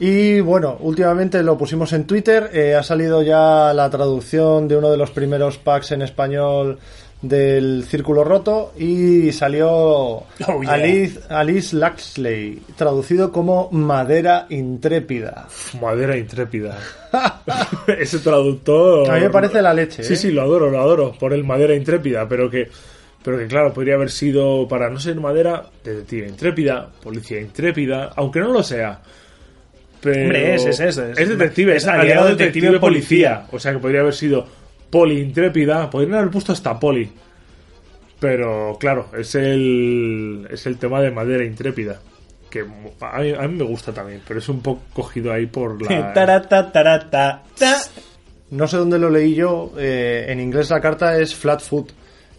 Y 0.00 0.40
bueno, 0.40 0.78
últimamente 0.80 1.42
lo 1.42 1.58
pusimos 1.58 1.92
en 1.92 2.04
Twitter, 2.04 2.50
eh, 2.52 2.74
ha 2.74 2.82
salido 2.82 3.22
ya 3.22 3.72
la 3.74 3.88
traducción 3.90 4.66
de 4.66 4.76
uno 4.76 4.90
de 4.90 4.96
los 4.96 5.10
primeros 5.10 5.58
packs 5.58 5.92
en 5.92 6.00
español 6.02 6.78
del 7.22 7.84
Círculo 7.86 8.24
Roto 8.24 8.72
y 8.78 9.30
salió 9.32 9.70
Oh, 9.70 10.24
yeah. 10.62 10.72
Alice, 10.72 11.20
Alice 11.28 11.76
Laxley, 11.76 12.60
traducido 12.76 13.30
como 13.30 13.68
Madera 13.72 14.46
Intrépida. 14.48 15.46
Madera 15.80 16.16
intrépida. 16.16 16.78
Ese 17.98 18.20
traductor. 18.20 19.10
A 19.10 19.14
mí 19.16 19.20
me 19.20 19.30
parece 19.30 19.60
la 19.60 19.74
leche. 19.74 20.02
Sí, 20.02 20.14
¿eh? 20.14 20.16
sí, 20.16 20.30
lo 20.30 20.42
adoro, 20.42 20.70
lo 20.70 20.80
adoro. 20.80 21.12
Por 21.18 21.32
el 21.34 21.44
madera 21.44 21.74
intrépida, 21.74 22.26
pero 22.28 22.48
que. 22.50 22.68
Pero 23.22 23.36
que 23.36 23.46
claro, 23.48 23.70
podría 23.74 23.96
haber 23.96 24.10
sido, 24.10 24.66
para 24.66 24.88
no 24.88 24.98
ser 24.98 25.16
madera, 25.16 25.66
detective 25.84 26.26
intrépida, 26.26 26.88
policía 27.02 27.38
intrépida, 27.38 28.12
aunque 28.16 28.40
no 28.40 28.50
lo 28.50 28.62
sea. 28.62 28.98
Pero 30.00 30.22
Hombre, 30.22 30.54
es- 30.54 30.64
es- 30.64 30.80
es- 30.80 30.96
es- 30.96 31.28
detective, 31.28 31.76
es, 31.76 31.82
es 31.82 31.88
aliado 31.88 32.02
aliado 32.02 32.24
detective, 32.28 32.68
detective 32.68 32.80
policía. 32.80 33.46
O 33.52 33.58
sea 33.58 33.72
que 33.72 33.78
podría 33.78 34.00
haber 34.00 34.14
sido 34.14 34.46
poli 34.90 35.20
intrépida, 35.20 35.88
podrían 35.88 36.14
haber 36.18 36.30
puesto 36.30 36.52
hasta 36.52 36.78
poli. 36.78 37.10
Pero 38.18 38.76
claro, 38.78 39.06
es 39.16 39.34
el, 39.34 40.46
es 40.50 40.66
el 40.66 40.76
tema 40.78 41.00
de 41.00 41.10
madera 41.10 41.44
intrépida. 41.44 42.00
Que 42.50 42.60
a 43.00 43.18
mí, 43.20 43.30
a 43.32 43.48
mí 43.48 43.54
me 43.56 43.64
gusta 43.64 43.92
también, 43.92 44.20
pero 44.26 44.40
es 44.40 44.48
un 44.48 44.60
poco 44.60 44.82
cogido 44.92 45.32
ahí 45.32 45.46
por 45.46 45.80
la. 45.80 46.12
Tarata, 46.14 46.70
tarata, 46.70 47.42
ta. 47.58 47.78
No 48.50 48.66
sé 48.66 48.76
dónde 48.76 48.98
lo 48.98 49.08
leí 49.08 49.34
yo. 49.34 49.72
eh, 49.78 50.26
en 50.28 50.40
inglés 50.40 50.68
la 50.70 50.80
carta 50.80 51.18
es 51.18 51.34
flat 51.34 51.60
foot. 51.60 51.92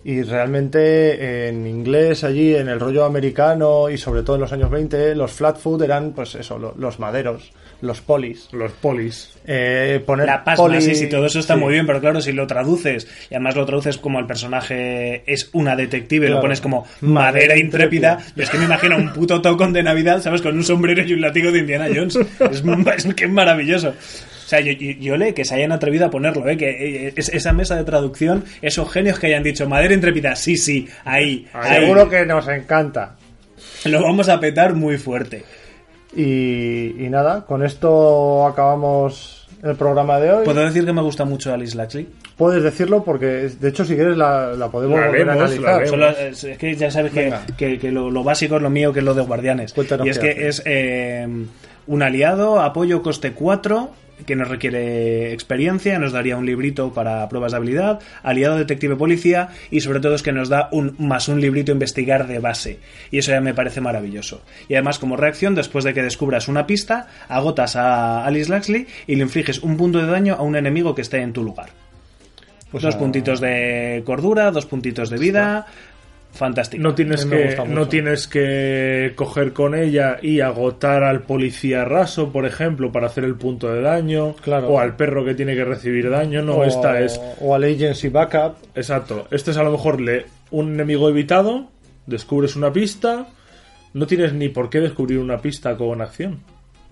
Y 0.04 0.24
realmente 0.24 1.48
en 1.48 1.66
inglés 1.68 2.24
allí, 2.24 2.56
en 2.56 2.68
el 2.68 2.80
rollo 2.80 3.06
americano 3.06 3.88
y 3.90 3.98
sobre 3.98 4.24
todo 4.24 4.36
en 4.36 4.42
los 4.42 4.52
años 4.52 4.70
20, 4.72 5.16
los 5.16 5.32
flat 5.32 5.58
foot 5.60 5.82
eran 5.84 6.12
pues 6.14 6.34
eso, 6.36 6.58
lo- 6.58 6.74
los 6.78 7.00
maderos, 7.00 7.52
los 7.82 8.02
polis. 8.02 8.48
Los 8.52 8.72
polis. 8.74 9.30
Eh, 9.46 10.02
poner 10.06 10.28
La 10.28 10.44
pasma, 10.44 10.66
poli- 10.66 10.82
sí, 10.82 10.94
sí, 10.96 11.10
todo 11.10 11.26
eso 11.26 11.40
está 11.40 11.56
sí. 11.56 11.60
muy 11.60 11.74
bien, 11.74 11.86
pero 11.88 12.00
claro, 12.00 12.22
si 12.22 12.32
lo 12.32 12.46
traduces, 12.48 13.08
y 13.30 13.34
además 13.34 13.56
lo 13.56 13.66
traduces 13.66 13.98
como 13.98 14.20
el 14.20 14.28
personaje 14.28 15.24
es 15.26 15.50
una 15.54 15.76
detective, 15.76 16.28
Claro. 16.28 16.36
lo 16.36 16.42
pones 16.42 16.62
como 16.62 16.86
Madera 17.02 17.32
madera 17.32 17.58
intrépida, 17.58 18.12
intrépida. 18.14 18.34
yo 18.36 18.44
es 18.44 18.50
que 18.50 18.58
me 18.60 18.66
imagino 18.66 18.98
un 18.98 19.12
puto 19.14 19.42
tocón 19.42 19.74
de 19.74 19.82
Navidad, 19.84 20.22
¿sabes? 20.22 20.42
Con 20.42 20.56
un 20.56 20.64
sombrero 20.64 21.04
y 21.04 21.14
un 21.14 21.22
látigo 21.22 21.52
de 21.52 21.60
Indiana 21.60 21.88
Jones. 21.94 22.16
Es, 22.16 22.64
es 23.06 23.14
que 23.16 23.26
es 23.26 23.32
maravilloso. 23.32 23.90
O 23.90 24.48
sea, 24.52 24.60
yo, 24.60 24.74
yo, 24.74 24.92
yo 25.00 25.18
le 25.18 25.34
que 25.34 25.46
se 25.46 25.56
hayan 25.56 25.72
atrevido 25.72 26.06
a 26.06 26.10
ponerlo, 26.12 26.48
¿eh? 26.50 26.58
que 26.58 27.08
eh, 27.08 27.14
es, 27.16 27.30
esa 27.30 27.54
mesa 27.54 27.78
de 27.78 27.84
traducción, 27.86 28.44
esos 28.62 28.92
genios 28.92 29.18
que 29.18 29.28
hayan 29.28 29.44
dicho 29.44 29.68
madera 29.68 29.94
intrépida, 29.94 30.36
sí, 30.36 30.58
sí, 30.58 30.88
ahí, 31.06 31.48
ahí. 31.54 31.80
Seguro 31.82 32.10
que 32.10 32.26
nos 32.26 32.48
encanta. 32.50 33.16
Lo 33.86 34.04
vamos 34.04 34.30
a 34.30 34.40
petar 34.40 34.74
muy 34.76 34.98
fuerte. 34.98 35.44
Y, 36.16 37.06
y 37.06 37.10
nada, 37.10 37.46
con 37.46 37.64
esto 37.64 38.46
acabamos 38.46 39.48
el 39.64 39.76
programa 39.76 40.20
de 40.20 40.32
hoy. 40.32 40.46
¿Puedo 40.46 40.62
decir 40.62 40.86
que 40.86 40.94
me 40.94 41.02
gusta 41.02 41.24
mucho 41.24 41.54
Alice 41.54 41.78
Laxley? 41.78 42.08
Puedes 42.36 42.64
decirlo 42.64 43.04
porque, 43.04 43.26
de 43.60 43.70
hecho, 43.70 43.86
si 43.86 43.96
quieres 43.96 44.18
la, 44.18 44.54
la 44.54 44.70
podemos 44.70 45.00
La 45.00 45.08
volver 45.08 45.30
a 45.30 45.34
analizar. 45.34 45.88
Solo, 45.88 46.10
es 46.10 46.44
es 46.44 46.58
que 46.58 46.76
ya 46.76 46.90
sabes 46.90 47.12
que, 47.12 47.32
que- 47.58 47.78
que 47.80 47.92
lo, 47.92 48.10
lo 48.10 48.24
básico 48.24 48.56
es 48.58 48.62
lo 48.62 48.70
mío, 48.70 48.92
que 48.92 49.00
es 49.00 49.06
lo 49.06 49.14
de 49.14 49.22
Guardianes. 49.22 49.74
Cuéntanos 49.74 50.08
y 50.08 50.10
es 50.10 50.18
que 50.20 50.32
hace. 50.32 50.48
es 50.48 50.62
eh, 50.66 51.28
un 51.88 52.02
aliado, 52.04 52.60
apoyo 52.60 53.02
coste 53.04 53.34
4, 53.34 53.90
que 54.26 54.36
nos 54.36 54.48
requiere 54.48 55.34
experiencia, 55.34 55.98
nos 56.00 56.12
daría 56.12 56.38
un 56.38 56.46
librito 56.46 56.94
para 56.94 57.28
pruebas 57.30 57.52
de 57.52 57.58
habilidad, 57.58 58.00
aliado 58.24 58.58
detective 58.58 58.96
policía 58.96 59.50
y 59.70 59.82
sobre 59.82 60.00
todo 60.00 60.16
es 60.16 60.24
que 60.24 60.32
nos 60.32 60.50
da 60.50 60.70
un 60.72 60.96
más 61.00 61.28
un 61.28 61.42
librito 61.42 61.72
investigar 61.72 62.28
de 62.28 62.40
base. 62.40 62.80
Y 63.12 63.18
eso 63.20 63.32
ya 63.32 63.42
me 63.42 63.54
parece 63.54 63.82
maravilloso. 63.82 64.42
Y 64.70 64.76
además 64.76 65.00
como 65.00 65.18
reacción, 65.18 65.56
después 65.56 65.84
de 65.86 65.94
que 65.94 66.02
descubras 66.04 66.48
una 66.48 66.66
pista, 66.68 67.08
agotas 67.28 67.76
a 67.76 68.26
Alice 68.26 68.50
Laxley 68.50 68.88
y 69.08 69.16
le 69.16 69.24
infliges 69.24 69.60
un 69.60 69.78
punto 69.78 70.00
de 70.00 70.06
daño 70.08 70.36
a 70.36 70.42
un 70.44 70.56
enemigo 70.56 70.96
que 70.96 71.02
esté 71.02 71.22
en 71.22 71.34
tu 71.34 71.44
lugar. 71.44 71.70
Pues 72.72 72.84
dos 72.84 72.96
a- 72.96 73.00
puntitos 73.00 73.42
de 73.42 74.02
cordura, 74.06 74.50
dos 74.52 74.66
puntitos 74.66 75.10
de 75.10 75.18
vida. 75.18 75.66
Fantástico. 76.34 76.82
No 76.82 76.96
tienes, 76.96 77.26
que, 77.26 77.58
no 77.68 77.88
tienes 77.88 78.28
que 78.28 79.14
coger 79.16 79.52
con 79.52 79.76
ella 79.76 80.18
y 80.22 80.40
agotar 80.40 81.04
al 81.04 81.24
policía 81.24 81.84
raso, 81.84 82.32
por 82.32 82.46
ejemplo, 82.46 82.92
para 82.92 83.08
hacer 83.08 83.26
el 83.26 83.36
punto 83.36 83.72
de 83.72 83.82
daño. 83.82 84.36
Claro. 84.36 84.70
O 84.70 84.80
al 84.80 84.96
perro 84.96 85.26
que 85.26 85.36
tiene 85.36 85.56
que 85.56 85.66
recibir 85.66 86.10
daño. 86.10 86.42
No, 86.42 86.56
o, 86.56 86.64
esta 86.64 87.02
es. 87.02 87.20
o 87.42 87.54
al 87.54 87.66
agency 87.66 88.10
backup. 88.10 88.56
Exacto. 88.76 89.28
Este 89.32 89.52
es 89.52 89.58
a 89.58 89.64
lo 89.64 89.72
mejor 89.72 90.00
le, 90.00 90.26
un 90.52 90.74
enemigo 90.74 91.10
evitado. 91.10 91.70
Descubres 92.06 92.56
una 92.56 92.72
pista. 92.72 93.28
No 93.94 94.08
tienes 94.08 94.34
ni 94.34 94.48
por 94.48 94.70
qué 94.70 94.80
descubrir 94.80 95.20
una 95.20 95.40
pista 95.40 95.76
con 95.76 96.02
acción. 96.02 96.40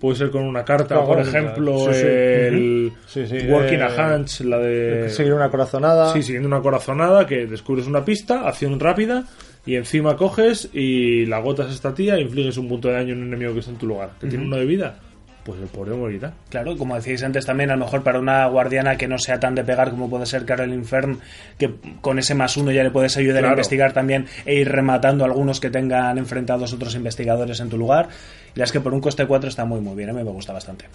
Puede 0.00 0.16
ser 0.16 0.30
con 0.30 0.42
una 0.44 0.64
carta, 0.64 0.94
Claro, 0.94 1.06
por 1.06 1.20
ejemplo, 1.20 1.78
Sí, 1.92 2.00
sí. 2.00 2.06
el 2.06 2.92
Sí, 3.06 3.26
sí, 3.26 3.38
Working 3.46 3.80
eh, 3.80 3.82
a 3.82 4.16
Hunch, 4.16 4.40
la 4.40 4.58
de 4.58 5.10
Seguir 5.10 5.34
una 5.34 5.50
corazonada. 5.50 6.12
Sí, 6.14 6.22
siguiendo 6.22 6.48
una 6.48 6.60
corazonada 6.60 7.26
que 7.26 7.46
descubres 7.46 7.86
una 7.86 8.04
pista, 8.04 8.48
acción 8.48 8.80
rápida, 8.80 9.24
y 9.66 9.76
encima 9.76 10.16
coges 10.16 10.70
y 10.72 11.26
la 11.26 11.36
agotas 11.36 11.68
a 11.68 11.72
esta 11.72 11.94
tía 11.94 12.14
e 12.16 12.22
infliges 12.22 12.56
un 12.56 12.66
punto 12.68 12.88
de 12.88 12.94
daño 12.94 13.12
a 13.14 13.18
un 13.18 13.24
enemigo 13.24 13.52
que 13.52 13.60
está 13.60 13.72
en 13.72 13.76
tu 13.78 13.86
lugar. 13.86 14.10
Que 14.18 14.26
tiene 14.26 14.44
uno 14.46 14.56
de 14.56 14.64
vida, 14.64 14.98
pues 15.44 15.60
el 15.60 15.68
pobre 15.68 15.94
morirá. 15.94 16.34
Claro, 16.48 16.76
como 16.76 16.94
decíais 16.94 17.22
antes 17.22 17.46
también, 17.46 17.70
a 17.70 17.76
lo 17.76 17.84
mejor 17.84 18.02
para 18.02 18.18
una 18.18 18.46
guardiana 18.46 18.96
que 18.96 19.08
no 19.08 19.18
sea 19.18 19.40
tan 19.40 19.54
de 19.54 19.64
pegar 19.64 19.90
como 19.90 20.08
puede 20.10 20.26
ser 20.26 20.44
Carolyn 20.44 20.84
Fern, 20.84 21.18
que 21.58 21.74
con 22.00 22.18
ese 22.18 22.34
más 22.34 22.56
uno 22.56 22.70
ya 22.70 22.82
le 22.82 22.90
puedes 22.90 23.16
ayudar 23.16 23.44
a 23.44 23.50
investigar 23.50 23.92
también 23.92 24.26
e 24.44 24.54
ir 24.54 24.68
rematando 24.68 25.24
a 25.24 25.26
algunos 25.28 25.60
que 25.60 25.70
tengan 25.70 26.18
enfrentados 26.18 26.72
otros 26.72 26.94
investigadores 26.94 27.60
en 27.60 27.68
tu 27.68 27.78
lugar. 27.78 28.08
Y 28.54 28.58
la 28.58 28.64
es 28.64 28.72
que 28.72 28.80
por 28.80 28.94
un 28.94 29.00
coste 29.00 29.26
4 29.26 29.48
está 29.48 29.64
muy 29.64 29.80
muy 29.80 29.96
bien, 29.96 30.10
a 30.10 30.12
mí 30.12 30.22
me 30.22 30.30
gusta 30.30 30.52
bastante. 30.52 30.86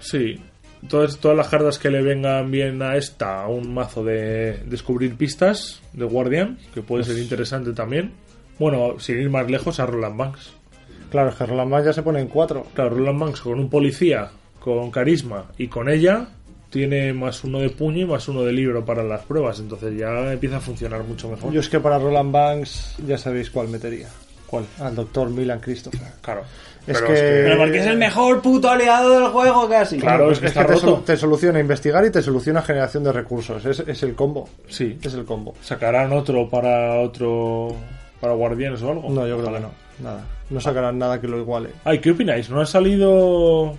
Sí. 0.00 0.40
Todas, 0.88 1.18
todas 1.18 1.36
las 1.36 1.46
cartas 1.46 1.78
que 1.78 1.90
le 1.90 2.02
vengan 2.02 2.50
bien 2.50 2.82
a 2.82 2.96
esta, 2.96 3.42
a 3.42 3.48
un 3.48 3.72
mazo 3.72 4.02
de 4.02 4.58
descubrir 4.66 5.14
pistas 5.16 5.80
de 5.92 6.04
Guardian, 6.04 6.58
que 6.74 6.82
puede 6.82 7.04
ser 7.04 7.18
interesante 7.18 7.72
también. 7.72 8.12
Bueno, 8.58 8.98
sin 8.98 9.20
ir 9.20 9.30
más 9.30 9.48
lejos, 9.48 9.78
a 9.78 9.86
Roland 9.86 10.16
Banks. 10.16 10.52
Claro, 11.12 11.28
es 11.28 11.36
que 11.36 11.46
Roland 11.46 11.70
Banks 11.70 11.86
ya 11.86 11.92
se 11.92 12.02
pone 12.02 12.20
en 12.20 12.26
cuatro. 12.26 12.66
Claro, 12.74 12.90
Roland 12.96 13.20
Banks 13.20 13.40
con 13.42 13.60
un 13.60 13.68
policía, 13.70 14.28
con 14.58 14.90
carisma 14.90 15.44
y 15.58 15.68
con 15.68 15.88
ella 15.88 16.26
tiene 16.70 17.12
más 17.12 17.44
uno 17.44 17.60
de 17.60 17.68
puño 17.70 17.98
y 18.00 18.04
más 18.06 18.26
uno 18.28 18.42
de 18.42 18.52
libro 18.52 18.84
para 18.84 19.04
las 19.04 19.22
pruebas. 19.26 19.60
Entonces 19.60 19.96
ya 19.96 20.32
empieza 20.32 20.56
a 20.56 20.60
funcionar 20.60 21.04
mucho 21.04 21.28
mejor. 21.28 21.52
Yo 21.52 21.60
es 21.60 21.68
que 21.68 21.78
para 21.80 21.98
Roland 21.98 22.32
Banks 22.32 22.96
ya 23.06 23.18
sabéis 23.18 23.50
cuál 23.50 23.68
metería. 23.68 24.08
¿Cuál? 24.46 24.64
Al 24.80 24.94
doctor 24.94 25.30
Milan 25.30 25.60
Christopher. 25.60 26.00
Claro. 26.20 26.42
Es 26.86 26.98
Pero 26.98 27.06
que- 27.08 27.12
Pero 27.20 27.58
porque 27.58 27.78
es 27.78 27.86
el 27.86 27.96
mejor 27.98 28.42
puto 28.42 28.68
aliado 28.68 29.10
del 29.20 29.28
juego 29.28 29.68
casi. 29.68 29.98
Claro, 29.98 30.30
es 30.32 30.40
que 30.40 30.46
es 30.46 30.52
que 30.52 30.58
está 30.60 30.72
te, 30.74 30.80
sol- 30.80 31.02
te 31.06 31.16
soluciona 31.16 31.60
investigar 31.60 32.04
y 32.04 32.10
te 32.10 32.20
soluciona 32.22 32.60
generación 32.62 33.04
de 33.04 33.12
recursos. 33.12 33.64
Es, 33.64 33.80
es 33.80 34.02
el 34.02 34.14
combo. 34.14 34.48
Sí. 34.68 34.98
Es 35.02 35.14
el 35.14 35.24
combo. 35.24 35.54
¿Sacarán 35.62 36.12
otro 36.12 36.48
para 36.50 36.98
otro. 37.00 37.76
para 38.20 38.32
guardianes 38.34 38.82
o 38.82 38.90
algo? 38.90 39.10
No, 39.10 39.26
yo 39.26 39.36
creo 39.38 39.48
Ojalá. 39.50 39.58
que 39.58 39.62
no. 39.64 39.70
Nada. 40.02 40.24
No 40.50 40.60
sacarán 40.60 40.98
nada 40.98 41.20
que 41.20 41.28
lo 41.28 41.38
iguale. 41.38 41.70
Ay, 41.84 41.98
¿qué 42.00 42.10
opináis? 42.10 42.50
No 42.50 42.60
ha 42.60 42.66
salido. 42.66 43.76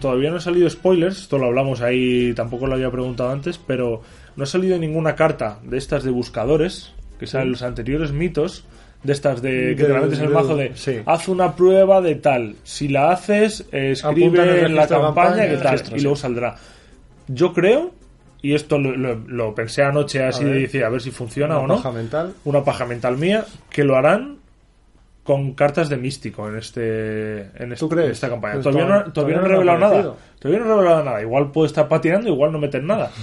Todavía 0.00 0.30
no 0.30 0.36
ha 0.36 0.40
salido 0.40 0.68
spoilers. 0.70 1.18
Esto 1.22 1.38
lo 1.38 1.46
hablamos 1.46 1.80
ahí, 1.82 2.32
tampoco 2.34 2.66
lo 2.66 2.74
había 2.74 2.90
preguntado 2.90 3.30
antes. 3.30 3.58
Pero 3.58 4.00
no 4.36 4.44
ha 4.44 4.46
salido 4.46 4.78
ninguna 4.78 5.14
carta 5.14 5.58
de 5.62 5.76
estas 5.78 6.02
de 6.04 6.10
buscadores. 6.10 6.92
Que 7.20 7.26
sean 7.26 7.50
los 7.50 7.62
anteriores 7.62 8.12
mitos. 8.12 8.64
De 9.02 9.12
estas 9.12 9.40
de. 9.42 9.74
que 9.76 9.82
De- 9.82 9.84
te 9.84 9.88
la 9.92 10.00
metes 10.00 10.18
en 10.18 10.24
el 10.24 10.30
mazo 10.30 10.56
de. 10.56 10.72
sí. 10.74 10.96
Haz 11.06 11.28
una 11.28 11.54
prueba 11.54 12.00
de 12.00 12.14
tal. 12.16 12.56
Si 12.64 12.88
la 12.88 13.10
haces, 13.12 13.60
eh, 13.72 13.86
en 13.88 13.92
escribe 13.92 14.64
en 14.64 14.74
la 14.74 14.88
campaña 14.88 15.14
campaña, 15.36 15.48
que 15.48 15.56
tal. 15.58 15.72
registro, 15.72 15.96
y 15.96 15.98
sí. 15.98 16.02
luego 16.04 16.16
saldrá. 16.16 16.56
Yo 17.28 17.52
creo. 17.52 17.92
Y 18.42 18.54
esto 18.54 18.78
lo, 18.78 18.96
lo- 18.96 19.14
lo 19.26 19.54
pensé 19.54 19.82
anoche 19.82 20.22
así 20.24 20.44
de 20.44 20.52
decir 20.60 20.84
a 20.84 20.88
ver 20.88 21.00
si 21.00 21.10
funciona 21.10 21.56
Una 21.58 21.64
o 21.64 21.66
no 21.68 21.76
paja 21.76 21.90
mental. 21.92 22.34
una 22.44 22.62
paja 22.64 22.84
mental 22.86 23.16
mía, 23.16 23.44
que 23.70 23.82
lo 23.82 23.96
harán 23.96 24.36
con 25.26 25.52
cartas 25.54 25.88
de 25.88 25.96
místico 25.96 26.48
en 26.48 26.56
este 26.56 27.40
en, 27.56 27.72
este- 27.72 27.76
¿Tú 27.80 27.88
crees? 27.88 28.06
en 28.06 28.12
esta 28.12 28.28
campaña. 28.30 28.54
Pues 28.54 28.64
todavía, 28.64 28.86
todavía- 28.86 29.06
no, 29.06 29.12
todavía 29.12 29.36
no 29.36 29.42
revelado 29.48 29.78
nada. 29.78 30.14
Todavía 30.38 30.64
no 30.64 30.72
han 30.72 30.78
revelado 30.78 31.04
nada. 31.04 31.20
Igual 31.22 31.50
puede 31.52 31.66
estar 31.66 31.88
patinando, 31.88 32.28
igual 32.30 32.52
no 32.52 32.58
meten 32.58 32.86
nada. 32.86 33.10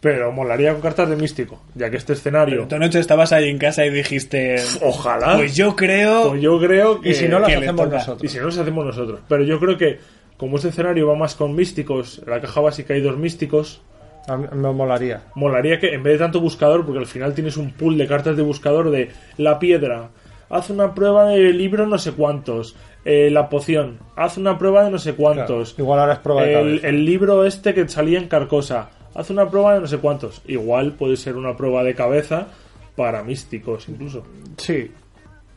Pero 0.00 0.30
molaría 0.30 0.72
con 0.72 0.82
cartas 0.82 1.08
de 1.08 1.16
místico, 1.16 1.62
ya 1.74 1.90
que 1.90 1.96
este 1.96 2.12
escenario. 2.12 2.62
Esta 2.62 2.78
noche 2.78 3.00
estabas 3.00 3.32
ahí 3.32 3.48
en 3.48 3.58
casa 3.58 3.84
y 3.86 3.90
dijiste... 3.90 4.56
Ojalá. 4.82 5.36
Pues 5.36 5.56
yo 5.56 5.74
creo... 5.74 6.28
Pues 6.28 6.42
yo 6.42 6.60
creo 6.60 7.00
que. 7.00 7.10
Y 7.10 7.14
si 7.14 7.28
no 7.28 7.38
las 7.38 7.50
hacemos 7.50 7.88
nosotros. 7.88 8.22
Y 8.22 8.28
si 8.28 8.38
no, 8.38 8.44
las 8.46 8.58
hacemos 8.58 8.84
nosotros. 8.84 9.20
Pero 9.26 9.42
yo 9.44 9.58
creo 9.58 9.76
que, 9.78 9.98
como 10.36 10.56
este 10.56 10.68
escenario 10.68 11.08
va 11.08 11.16
más 11.16 11.34
con 11.34 11.54
místicos, 11.56 12.20
en 12.24 12.30
la 12.30 12.40
caja 12.40 12.60
básica 12.60 12.94
hay 12.94 13.00
dos 13.00 13.16
místicos. 13.16 13.80
A 14.28 14.36
mí 14.36 14.46
me 14.52 14.70
molaría. 14.72 15.22
Molaría 15.34 15.80
que 15.80 15.94
en 15.94 16.02
vez 16.02 16.12
de 16.14 16.18
tanto 16.18 16.40
buscador, 16.40 16.84
porque 16.84 16.98
al 16.98 17.06
final 17.06 17.32
tienes 17.34 17.56
un 17.56 17.72
pool 17.72 17.96
de 17.96 18.06
cartas 18.06 18.36
de 18.36 18.42
buscador 18.42 18.90
de 18.90 19.10
la 19.38 19.58
piedra, 19.58 20.10
haz 20.48 20.70
una 20.70 20.94
prueba 20.94 21.26
de 21.26 21.52
libro 21.52 21.86
no 21.86 21.98
sé 21.98 22.12
cuántos, 22.12 22.76
eh, 23.04 23.30
la 23.30 23.48
poción, 23.48 23.98
haz 24.16 24.36
una 24.36 24.58
prueba 24.58 24.84
de 24.84 24.90
no 24.90 24.98
sé 24.98 25.14
cuántos, 25.14 25.74
Claro, 25.74 25.84
igual 25.84 26.00
ahora 26.00 26.12
es 26.14 26.18
prueba 26.20 26.42
de 26.42 26.60
el, 26.60 26.84
el 26.84 27.04
libro 27.04 27.44
este 27.44 27.74
que 27.74 27.88
salía 27.88 28.18
en 28.18 28.28
Carcosa, 28.28 28.90
haz 29.16 29.30
una 29.30 29.48
prueba 29.50 29.74
de 29.74 29.80
no 29.80 29.86
sé 29.86 29.98
cuántos. 29.98 30.42
Igual 30.46 30.92
puede 30.92 31.16
ser 31.16 31.36
una 31.36 31.56
prueba 31.56 31.82
de 31.82 31.94
cabeza 31.94 32.48
para 32.94 33.22
místicos 33.22 33.88
incluso. 33.88 34.22
Sí. 34.58 34.90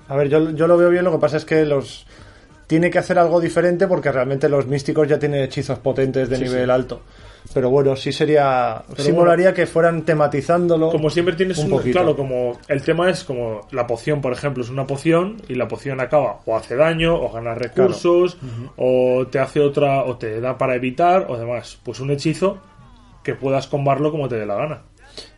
A 0.07 0.15
ver, 0.15 0.29
yo, 0.29 0.51
yo 0.51 0.67
lo 0.67 0.77
veo 0.77 0.89
bien, 0.89 1.03
lo 1.03 1.11
que 1.11 1.19
pasa 1.19 1.37
es 1.37 1.45
que 1.45 1.65
los... 1.65 2.07
Tiene 2.69 2.91
que 2.91 2.99
hacer 2.99 3.17
algo 3.17 3.41
diferente 3.41 3.87
porque 3.87 4.11
realmente 4.11 4.47
los 4.47 4.67
místicos 4.67 5.07
ya 5.07 5.17
tienen 5.17 5.41
hechizos 5.41 5.79
potentes 5.79 6.29
de 6.29 6.37
Sí, 6.37 6.43
nivel 6.43 6.65
sí. 6.65 6.71
alto. 6.71 7.01
Pero 7.51 7.71
bueno, 7.71 7.95
sí 7.95 8.11
sería... 8.11 8.83
sí 8.95 9.03
bueno. 9.05 9.21
molaría 9.21 9.55
que 9.55 9.65
fueran 9.65 10.03
tematizándolo. 10.03 10.91
Como 10.91 11.09
siempre 11.09 11.35
tienes 11.35 11.57
un 11.57 11.65
un, 11.65 11.71
poquito. 11.71 11.93
claro, 11.97 12.15
como 12.15 12.59
el 12.67 12.83
tema 12.83 13.09
es 13.09 13.23
como 13.23 13.67
la 13.71 13.87
poción, 13.87 14.21
por 14.21 14.33
ejemplo, 14.33 14.61
es 14.63 14.69
una 14.69 14.85
poción 14.85 15.41
y 15.47 15.55
la 15.55 15.67
poción 15.67 15.99
acaba 15.99 16.41
o 16.45 16.55
hace 16.55 16.75
daño 16.75 17.15
o 17.15 17.31
gana 17.31 17.55
recursos 17.55 18.37
o 18.77 19.25
te 19.31 19.39
hace 19.39 19.61
otra 19.61 20.03
o 20.03 20.17
te 20.17 20.39
da 20.39 20.55
para 20.57 20.75
evitar 20.75 21.25
o 21.27 21.37
demás. 21.37 21.79
Pues 21.83 21.99
un 22.01 22.11
hechizo 22.11 22.59
que 23.23 23.33
puedas 23.33 23.65
combarlo 23.65 24.11
como 24.11 24.29
te 24.29 24.35
dé 24.35 24.45
la 24.45 24.55
gana. 24.55 24.81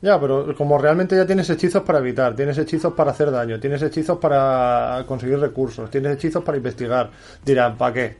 Ya, 0.01 0.19
pero 0.19 0.53
como 0.55 0.77
realmente 0.77 1.15
ya 1.15 1.25
tienes 1.25 1.49
hechizos 1.49 1.83
para 1.83 1.99
evitar, 1.99 2.35
tienes 2.35 2.57
hechizos 2.57 2.93
para 2.93 3.11
hacer 3.11 3.31
daño, 3.31 3.59
tienes 3.59 3.81
hechizos 3.81 4.17
para 4.17 5.03
conseguir 5.07 5.39
recursos, 5.39 5.89
tienes 5.89 6.13
hechizos 6.15 6.43
para 6.43 6.57
investigar, 6.57 7.09
dirán, 7.45 7.77
¿para 7.77 7.93
qué? 7.93 8.17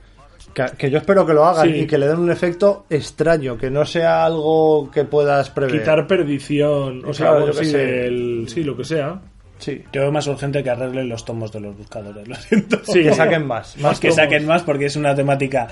Que, 0.54 0.66
que 0.78 0.90
yo 0.90 0.98
espero 0.98 1.26
que 1.26 1.34
lo 1.34 1.46
hagan 1.46 1.68
Sí. 1.68 1.76
y 1.82 1.88
que 1.88 1.98
le 1.98 2.08
den 2.08 2.20
un 2.20 2.32
efecto 2.32 2.86
extraño, 2.90 3.58
que 3.58 3.70
no 3.70 3.86
sea 3.86 4.26
algo 4.26 4.90
que 4.92 5.06
puedas 5.06 5.50
prever. 5.50 5.80
Quitar 5.80 6.08
perdición, 6.08 7.04
o 7.06 7.14
sea, 7.14 7.28
Claro, 7.28 7.40
bueno, 7.42 7.54
yo 7.54 7.60
qué 7.60 7.66
sí, 7.66 7.72
sé. 7.72 7.78
del- 7.78 8.46
sí, 8.50 8.64
lo 8.64 8.76
que 8.76 8.84
sea. 8.84 9.22
Sí, 9.62 9.84
Yo 9.94 10.02
veo 10.02 10.12
más 10.12 10.26
urgente 10.26 10.64
que 10.64 10.70
arreglen 10.72 11.08
los 11.08 11.24
tomos 11.24 11.52
de 11.52 11.60
los 11.60 11.78
buscadores, 11.78 12.28
lo 12.28 12.36
siento. 12.36 12.82
Sí, 12.84 13.04
que 13.04 13.14
saquen 13.14 13.46
más. 13.46 13.78
más 13.80 14.00
que 14.00 14.08
tomos. 14.10 14.16
saquen 14.16 14.46
más 14.48 14.64
porque 14.64 14.88
es 14.88 14.96
una 14.96 15.14
temática 15.16 15.68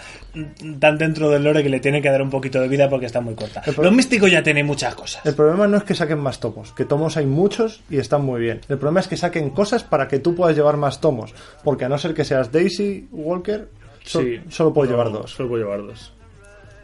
tan 0.79 0.97
dentro 0.97 1.29
del 1.29 1.43
lore 1.43 1.63
que 1.63 1.69
le 1.69 1.79
tiene 1.79 1.99
que 2.01 2.09
dar 2.09 2.21
un 2.21 2.29
poquito 2.29 2.61
de 2.61 2.67
vida 2.67 2.87
porque 2.87 3.07
está 3.07 3.19
muy 3.19 3.33
corta. 3.33 3.63
Lo 3.81 3.91
místico 3.91 4.27
ya 4.27 4.43
tiene 4.43 4.63
muchas 4.63 4.93
cosas. 4.93 5.25
El 5.25 5.33
problema 5.33 5.67
no 5.67 5.77
es 5.77 5.83
que 5.83 5.95
saquen 5.95 6.19
más 6.19 6.39
tomos, 6.39 6.71
que 6.73 6.85
tomos 6.85 7.17
hay 7.17 7.25
muchos 7.25 7.81
y 7.89 7.97
están 7.97 8.23
muy 8.23 8.39
bien. 8.41 8.61
El 8.69 8.77
problema 8.77 8.99
es 8.99 9.07
que 9.07 9.17
saquen 9.17 9.49
cosas 9.49 9.83
para 9.83 10.07
que 10.07 10.19
tú 10.19 10.35
puedas 10.35 10.55
llevar 10.55 10.77
más 10.77 11.01
tomos, 11.01 11.33
porque 11.63 11.85
a 11.85 11.89
no 11.89 11.97
ser 11.97 12.13
que 12.13 12.23
seas 12.23 12.51
Daisy 12.51 13.07
Walker, 13.11 13.67
so- 14.03 14.21
Sí. 14.21 14.39
solo 14.49 14.71
puedes 14.71 14.91
No, 14.91 14.97
llevar 14.97 15.11
dos. 15.11 15.31
Solo 15.31 15.49
puedo 15.49 15.63
llevar 15.63 15.81
dos. 15.81 16.13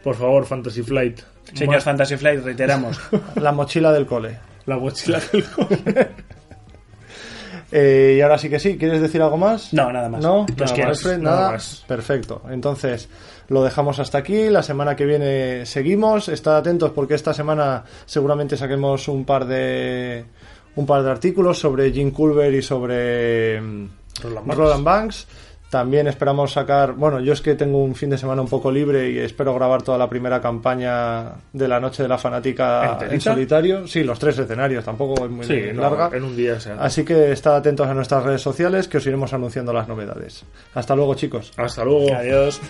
Por 0.03 0.15
favor, 0.15 0.45
Fantasy 0.45 0.81
Flight. 0.81 1.19
Señor 1.53 1.81
Fantasy 1.81 2.17
Flight, 2.17 2.43
reiteramos. 2.43 2.99
La 3.35 3.51
mochila 3.51 3.91
del 3.91 4.07
cole. 4.07 4.39
La 4.65 4.77
mochila 4.77 5.19
del 5.31 5.45
Eh, 7.71 8.15
y 8.17 8.21
ahora 8.21 8.37
sí 8.37 8.49
que 8.49 8.59
sí, 8.59 8.77
¿quieres 8.77 9.01
decir 9.01 9.21
algo 9.21 9.37
más? 9.37 9.73
No, 9.73 9.91
nada 9.91 10.07
más. 10.09 10.21
No, 10.21 10.45
Los 10.55 10.71
nada 10.71 10.87
más, 10.87 11.01
Fred, 11.01 11.17
Nada 11.17 11.35
nada. 11.37 11.51
más. 11.53 11.83
Perfecto. 11.87 12.41
Entonces, 12.49 13.09
lo 13.47 13.63
dejamos 13.63 13.99
hasta 13.99 14.17
aquí. 14.19 14.49
La 14.49 14.63
semana 14.63 14.95
que 14.95 15.05
viene 15.05 15.65
seguimos. 15.65 16.29
Estad 16.29 16.57
atentos 16.57 16.91
porque 16.91 17.15
esta 17.15 17.33
semana 17.33 17.83
seguramente 18.05 18.55
saquemos 18.57 19.07
un 19.07 19.25
par 19.25 19.45
de 19.45 20.25
un 20.75 20.85
par 20.85 21.03
de 21.03 21.11
artículos 21.11 21.57
sobre 21.59 21.91
Jim 21.91 22.11
Culver 22.11 22.53
y 22.53 22.61
sobre 22.61 23.59
mm, 23.61 23.89
Roland 24.23 24.47
Banks. 24.47 24.57
Roland 24.57 24.83
Banks. 24.83 25.27
También 25.75 26.07
esperamos 26.07 26.53
sacar, 26.53 26.93
bueno, 26.93 27.19
yo 27.19 27.33
es 27.33 27.41
que 27.41 27.53
tengo 27.53 27.83
un 27.83 27.95
fin 27.95 28.09
de 28.09 28.17
semana 28.17 28.41
un 28.41 28.47
poco 28.47 28.71
libre 28.71 29.11
y 29.11 29.17
espero 29.19 29.53
grabar 29.53 29.81
toda 29.81 29.97
la 29.97 30.07
primera 30.07 30.39
campaña 30.39 31.33
de 31.51 31.67
la 31.67 31.81
noche 31.81 32.01
de 32.01 32.07
la 32.07 32.17
fanática 32.17 32.97
en 33.11 33.19
solitario. 33.19 33.85
Sí, 33.85 34.01
los 34.01 34.17
tres 34.17 34.39
escenarios, 34.39 34.85
tampoco 34.85 35.25
es 35.25 35.29
muy 35.29 35.45
Sí, 35.45 35.63
no, 35.73 35.81
larga. 35.81 36.15
en 36.15 36.23
un 36.23 36.33
día. 36.33 36.57
Así 36.79 37.03
que 37.03 37.33
estad 37.33 37.57
atentos 37.57 37.85
a 37.87 37.93
nuestras 37.93 38.23
redes 38.23 38.41
sociales 38.41 38.87
que 38.87 38.99
os 38.99 39.05
iremos 39.05 39.33
anunciando 39.33 39.73
las 39.73 39.85
novedades. 39.89 40.45
Hasta 40.75 40.95
luego, 40.95 41.13
chicos. 41.15 41.51
Hasta 41.57 41.83
luego. 41.83 42.15
Adiós. 42.15 42.61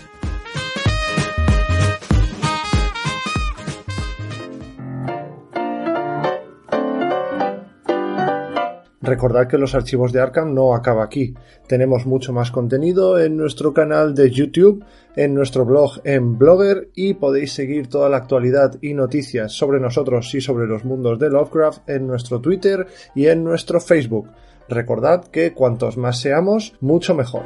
Recordad 9.06 9.46
que 9.46 9.56
los 9.56 9.76
archivos 9.76 10.12
de 10.12 10.20
Arkham 10.20 10.52
no 10.52 10.74
acaba 10.74 11.04
aquí. 11.04 11.32
Tenemos 11.68 12.06
mucho 12.06 12.32
más 12.32 12.50
contenido 12.50 13.20
en 13.20 13.36
nuestro 13.36 13.72
canal 13.72 14.16
de 14.16 14.32
YouTube, 14.32 14.84
en 15.14 15.32
nuestro 15.32 15.64
blog 15.64 16.00
en 16.02 16.36
Blogger 16.36 16.88
y 16.96 17.14
podéis 17.14 17.52
seguir 17.52 17.86
toda 17.86 18.08
la 18.08 18.16
actualidad 18.16 18.76
y 18.82 18.94
noticias 18.94 19.52
sobre 19.52 19.78
nosotros 19.78 20.34
y 20.34 20.40
sobre 20.40 20.66
los 20.66 20.84
mundos 20.84 21.20
de 21.20 21.30
Lovecraft 21.30 21.88
en 21.88 22.08
nuestro 22.08 22.40
Twitter 22.40 22.88
y 23.14 23.28
en 23.28 23.44
nuestro 23.44 23.80
Facebook. 23.80 24.28
Recordad 24.68 25.28
que 25.28 25.52
cuantos 25.52 25.96
más 25.96 26.20
seamos, 26.20 26.74
mucho 26.80 27.14
mejor. 27.14 27.44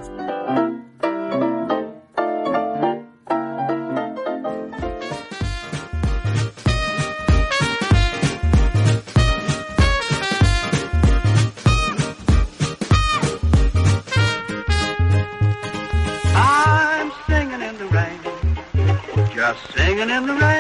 Singing 20.01 20.17
in 20.17 20.27
the 20.27 20.35
rain. 20.35 20.60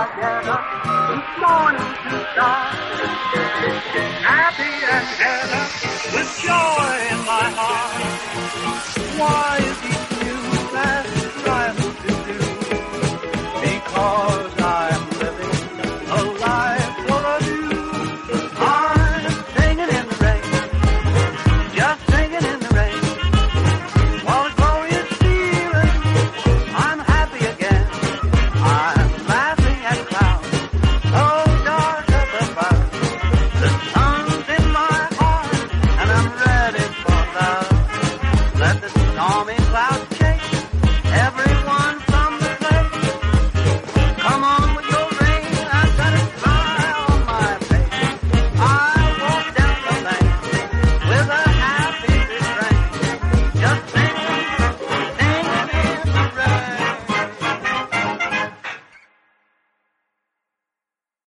together 0.00 0.58
this 1.08 1.28
morning 1.44 1.92
to 2.04 2.16
God. 2.34 2.72
Happy 4.24 4.72
and 4.94 5.06
together 5.12 5.64
with 6.14 6.30
joy 6.40 6.90
in 7.12 7.20
my 7.28 7.46
heart. 7.58 8.00
Why 9.20 9.58
is 9.70 9.78
it 9.92 10.02
you 10.24 10.38
that's 10.72 11.42
driving 11.42 11.94
to 12.02 12.12
do? 12.28 12.38
Because 13.60 14.39